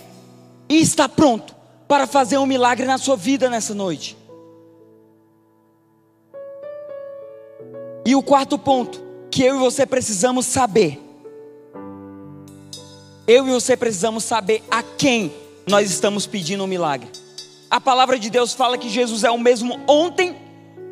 e 0.69 0.81
está 0.81 1.09
pronto 1.09 1.57
para 1.89 2.07
fazer 2.07 2.39
um 2.39 2.47
milagre 2.47 2.87
na 2.87 2.99
sua 2.99 3.17
vida 3.17 3.49
nessa 3.49 3.75
noite. 3.75 4.17
E 8.07 8.15
o 8.15 8.23
quarto 8.23 8.59
ponto 8.59 9.03
que 9.31 9.43
eu 9.43 9.57
e 9.57 9.59
você 9.59 9.87
precisamos 9.87 10.47
saber 10.47 11.10
eu 13.31 13.47
e 13.47 13.53
você 13.53 13.77
precisamos 13.77 14.25
saber 14.25 14.61
a 14.69 14.83
quem 14.83 15.33
nós 15.65 15.89
estamos 15.89 16.27
pedindo 16.27 16.65
um 16.65 16.67
milagre. 16.67 17.09
A 17.71 17.81
palavra 17.81 18.19
de 18.19 18.29
Deus 18.29 18.53
fala 18.53 18.77
que 18.77 18.89
Jesus 18.89 19.23
é 19.23 19.31
o 19.31 19.39
mesmo 19.39 19.79
ontem, 19.87 20.35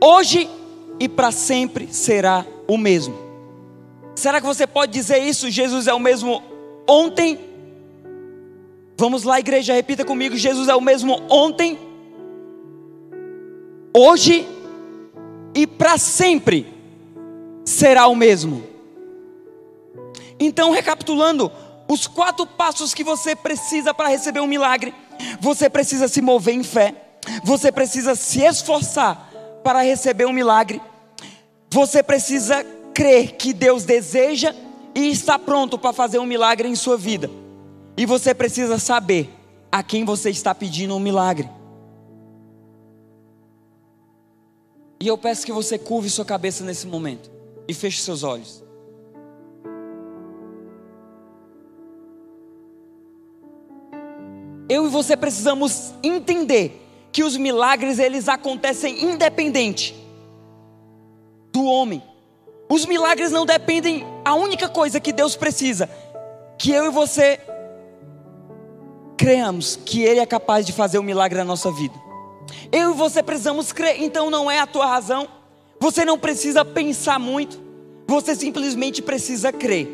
hoje 0.01 0.48
e 1.01 1.09
para 1.09 1.33
sempre 1.33 1.92
será 1.92 2.46
o 2.68 2.79
mesmo. 2.79 3.18
Será 4.14 4.40
que 4.40 4.46
você 4.46 4.68
pode 4.68 4.92
dizer 4.92 5.18
isso? 5.18 5.51
Jesus 5.51 5.88
é 5.88 5.94
o 5.94 5.98
mesmo 5.98 6.40
ontem? 6.88 7.40
Vamos 8.96 9.24
lá, 9.24 9.40
igreja, 9.40 9.74
repita 9.74 10.05
comigo: 10.05 10.37
Jesus 10.37 10.68
é 10.68 10.77
o 10.77 10.81
mesmo 10.81 11.20
ontem, 11.29 11.77
hoje 13.92 14.46
e 15.57 15.66
para 15.66 15.98
sempre 15.98 16.72
será 17.64 18.07
o 18.07 18.14
mesmo. 18.14 18.62
Então, 20.38 20.70
recapitulando, 20.70 21.51
os 21.88 22.07
quatro 22.07 22.46
passos 22.46 22.92
que 22.92 23.03
você 23.03 23.35
precisa 23.35 23.94
para 23.94 24.09
receber 24.09 24.40
um 24.40 24.46
milagre: 24.46 24.94
você 25.40 25.70
precisa 25.70 26.07
se 26.07 26.20
mover 26.20 26.55
em 26.55 26.62
fé, 26.62 26.94
você 27.42 27.72
precisa 27.72 28.14
se 28.14 28.40
esforçar 28.42 29.31
para 29.64 29.83
receber 29.83 30.27
um 30.27 30.33
milagre, 30.33 30.81
você 31.70 32.03
precisa 32.03 32.64
crer 32.94 33.33
que 33.33 33.53
Deus 33.53 33.85
deseja 33.85 34.55
e 34.94 35.11
está 35.11 35.38
pronto 35.38 35.79
para 35.79 35.92
fazer 35.92 36.18
um 36.18 36.27
milagre 36.27 36.68
em 36.68 36.77
sua 36.77 36.96
vida, 36.96 37.31
e 37.96 38.05
você 38.05 38.35
precisa 38.35 38.79
saber 38.79 39.35
a 39.72 39.83
quem 39.83 40.05
você 40.05 40.31
está 40.31 40.55
pedindo 40.55 40.94
um 40.94 41.01
milagre. 41.01 41.48
E 45.01 45.07
eu 45.07 45.16
peço 45.16 45.46
que 45.46 45.53
você 45.53 45.79
curve 45.79 46.11
sua 46.11 46.24
cabeça 46.24 46.64
nesse 46.64 46.87
momento 46.87 47.31
e 47.68 47.72
feche 47.72 48.01
seus 48.01 48.24
olhos. 48.24 48.67
Eu 54.68 54.87
e 54.87 54.88
você 54.90 55.16
precisamos 55.16 55.94
entender 56.02 56.85
que 57.11 57.24
os 57.24 57.37
milagres 57.37 57.98
eles 57.98 58.28
acontecem 58.28 59.04
independente 59.04 59.94
do 61.52 61.64
homem. 61.64 62.02
Os 62.68 62.85
milagres 62.85 63.31
não 63.31 63.46
dependem, 63.46 64.07
a 64.24 64.35
única 64.35 64.68
coisa 64.68 65.00
que 65.00 65.12
Deus 65.12 65.35
precisa 65.35 65.88
que 66.59 66.70
eu 66.70 66.87
e 66.87 66.90
você 66.90 67.40
creamos 69.16 69.76
que 69.76 70.02
ele 70.02 70.20
é 70.20 70.26
capaz 70.26 70.66
de 70.66 70.72
fazer 70.72 70.98
o 70.98 71.00
um 71.00 71.04
milagre 71.04 71.38
na 71.38 71.44
nossa 71.44 71.70
vida. 71.72 71.94
Eu 72.70 72.90
e 72.90 72.94
você 72.94 73.22
precisamos 73.22 73.72
crer, 73.72 74.02
então 74.02 74.31
não 74.31 74.50
é 74.50 74.59
a 74.59 74.66
tua 74.66 74.87
razão. 74.87 75.28
Você 75.81 76.04
não 76.04 76.18
precisa 76.18 76.64
pensar 76.64 77.18
muito. 77.18 77.61
Você 78.07 78.35
simplesmente 78.35 79.00
precisa 79.00 79.52
crer 79.52 79.88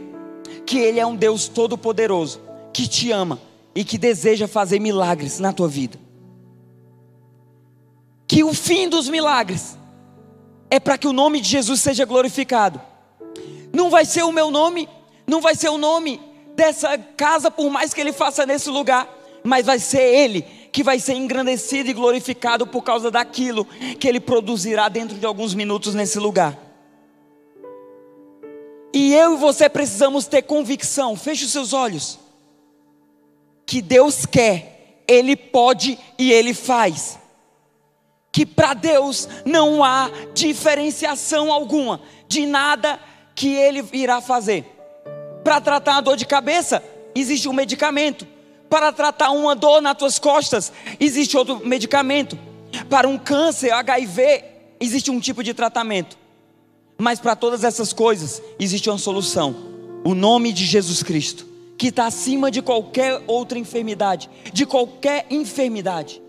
que 0.67 0.79
ele 0.79 0.99
é 0.99 1.07
um 1.07 1.15
Deus 1.15 1.47
todo 1.47 1.77
poderoso 1.77 2.41
que 2.73 2.89
te 2.89 3.13
ama 3.13 3.39
e 3.75 3.85
que 3.85 3.99
deseja 3.99 4.47
fazer 4.47 4.79
milagres 4.79 5.39
na 5.41 5.53
tua 5.53 5.69
vida. 5.69 5.99
Que 8.27 8.45
o 8.45 8.55
fim 8.55 8.89
dos 8.89 9.09
milagres 9.09 9.77
é 10.71 10.79
para 10.79 10.97
que 10.97 11.09
o 11.09 11.13
nome 11.13 11.41
de 11.41 11.49
Jesus 11.49 11.81
seja 11.81 12.05
glorificado. 12.05 12.81
Não 13.73 13.91
vai 13.91 14.05
ser 14.05 14.23
o 14.23 14.33
meu 14.33 14.51
nome, 14.51 14.89
não 15.27 15.41
vai 15.41 15.55
ser 15.55 15.69
o 15.69 15.79
nome 15.79 16.21
dessa 16.55 16.97
casa, 16.97 17.51
por 17.51 17.69
mais 17.69 17.93
que 17.93 18.01
ele 18.01 18.13
faça 18.13 18.47
nesse 18.47 18.71
lugar, 18.71 19.09
mas 19.43 19.67
vai 19.67 19.79
ser 19.79 20.03
ele 20.03 20.43
que 20.73 20.83
vai 20.83 20.99
ser 20.99 21.15
engrandecido 21.15 21.91
e 21.91 21.93
glorificado 21.93 22.67
por 22.67 22.83
causa 22.83 23.11
daquilo 23.11 23.65
que 23.99 24.09
ele 24.09 24.21
produzirá 24.21 24.89
dentro 24.89 25.19
de 25.19 25.27
alguns 25.27 25.55
minutos 25.55 25.95
nesse 25.95 26.19
lugar. 26.19 26.59
E 28.93 29.13
eu 29.15 29.35
e 29.35 29.37
você 29.37 29.69
precisamos 29.69 30.27
ter 30.27 30.43
convicção, 30.43 31.17
feche 31.17 31.45
os 31.45 31.51
seus 31.53 31.73
olhos 31.73 32.24
que 33.67 33.81
Deus 33.81 34.27
quer, 34.27 35.03
Ele 35.07 35.37
pode 35.37 35.99
e 36.19 36.33
Ele 36.33 36.55
faz. 36.55 37.19
Que 38.33 38.45
para 38.45 38.75
Deus 38.75 39.29
não 39.45 39.83
há 39.83 40.11
diferenciação 40.35 41.53
alguma 41.53 42.01
de 42.27 42.47
nada 42.47 42.99
que 43.35 43.55
Ele 43.55 43.85
irá 43.93 44.21
fazer. 44.21 44.65
Para 45.43 45.61
tratar 45.61 45.93
uma 45.93 46.03
dor 46.03 46.17
de 46.17 46.27
cabeça, 46.27 46.83
existe 47.15 47.49
um 47.49 47.53
medicamento. 47.53 48.27
Para 48.69 48.93
tratar 48.93 49.31
uma 49.31 49.55
dor 49.55 49.81
nas 49.81 49.97
tuas 49.97 50.19
costas, 50.19 50.73
existe 50.99 51.37
outro 51.37 51.65
medicamento. 51.65 52.37
Para 52.89 53.07
um 53.07 53.17
câncer, 53.17 53.71
HIV, 53.71 54.45
existe 54.81 55.11
um 55.11 55.21
tipo 55.21 55.45
de 55.45 55.55
tratamento. 55.55 56.19
Mas 56.99 57.21
para 57.21 57.37
todas 57.37 57.63
essas 57.63 57.93
coisas, 57.93 58.43
existe 58.59 58.89
uma 58.89 58.99
solução: 58.99 59.55
o 60.05 60.15
nome 60.15 60.53
de 60.53 60.65
Jesus 60.65 61.03
Cristo 61.03 61.54
que 61.77 61.89
está 61.89 62.07
acima 62.07 62.51
de 62.51 62.63
qualquer 62.63 63.23
outra 63.27 63.59
enfermidade, 63.59 64.31
de 64.53 64.65
qualquer 64.65 65.27
enfermidade. 65.31 66.24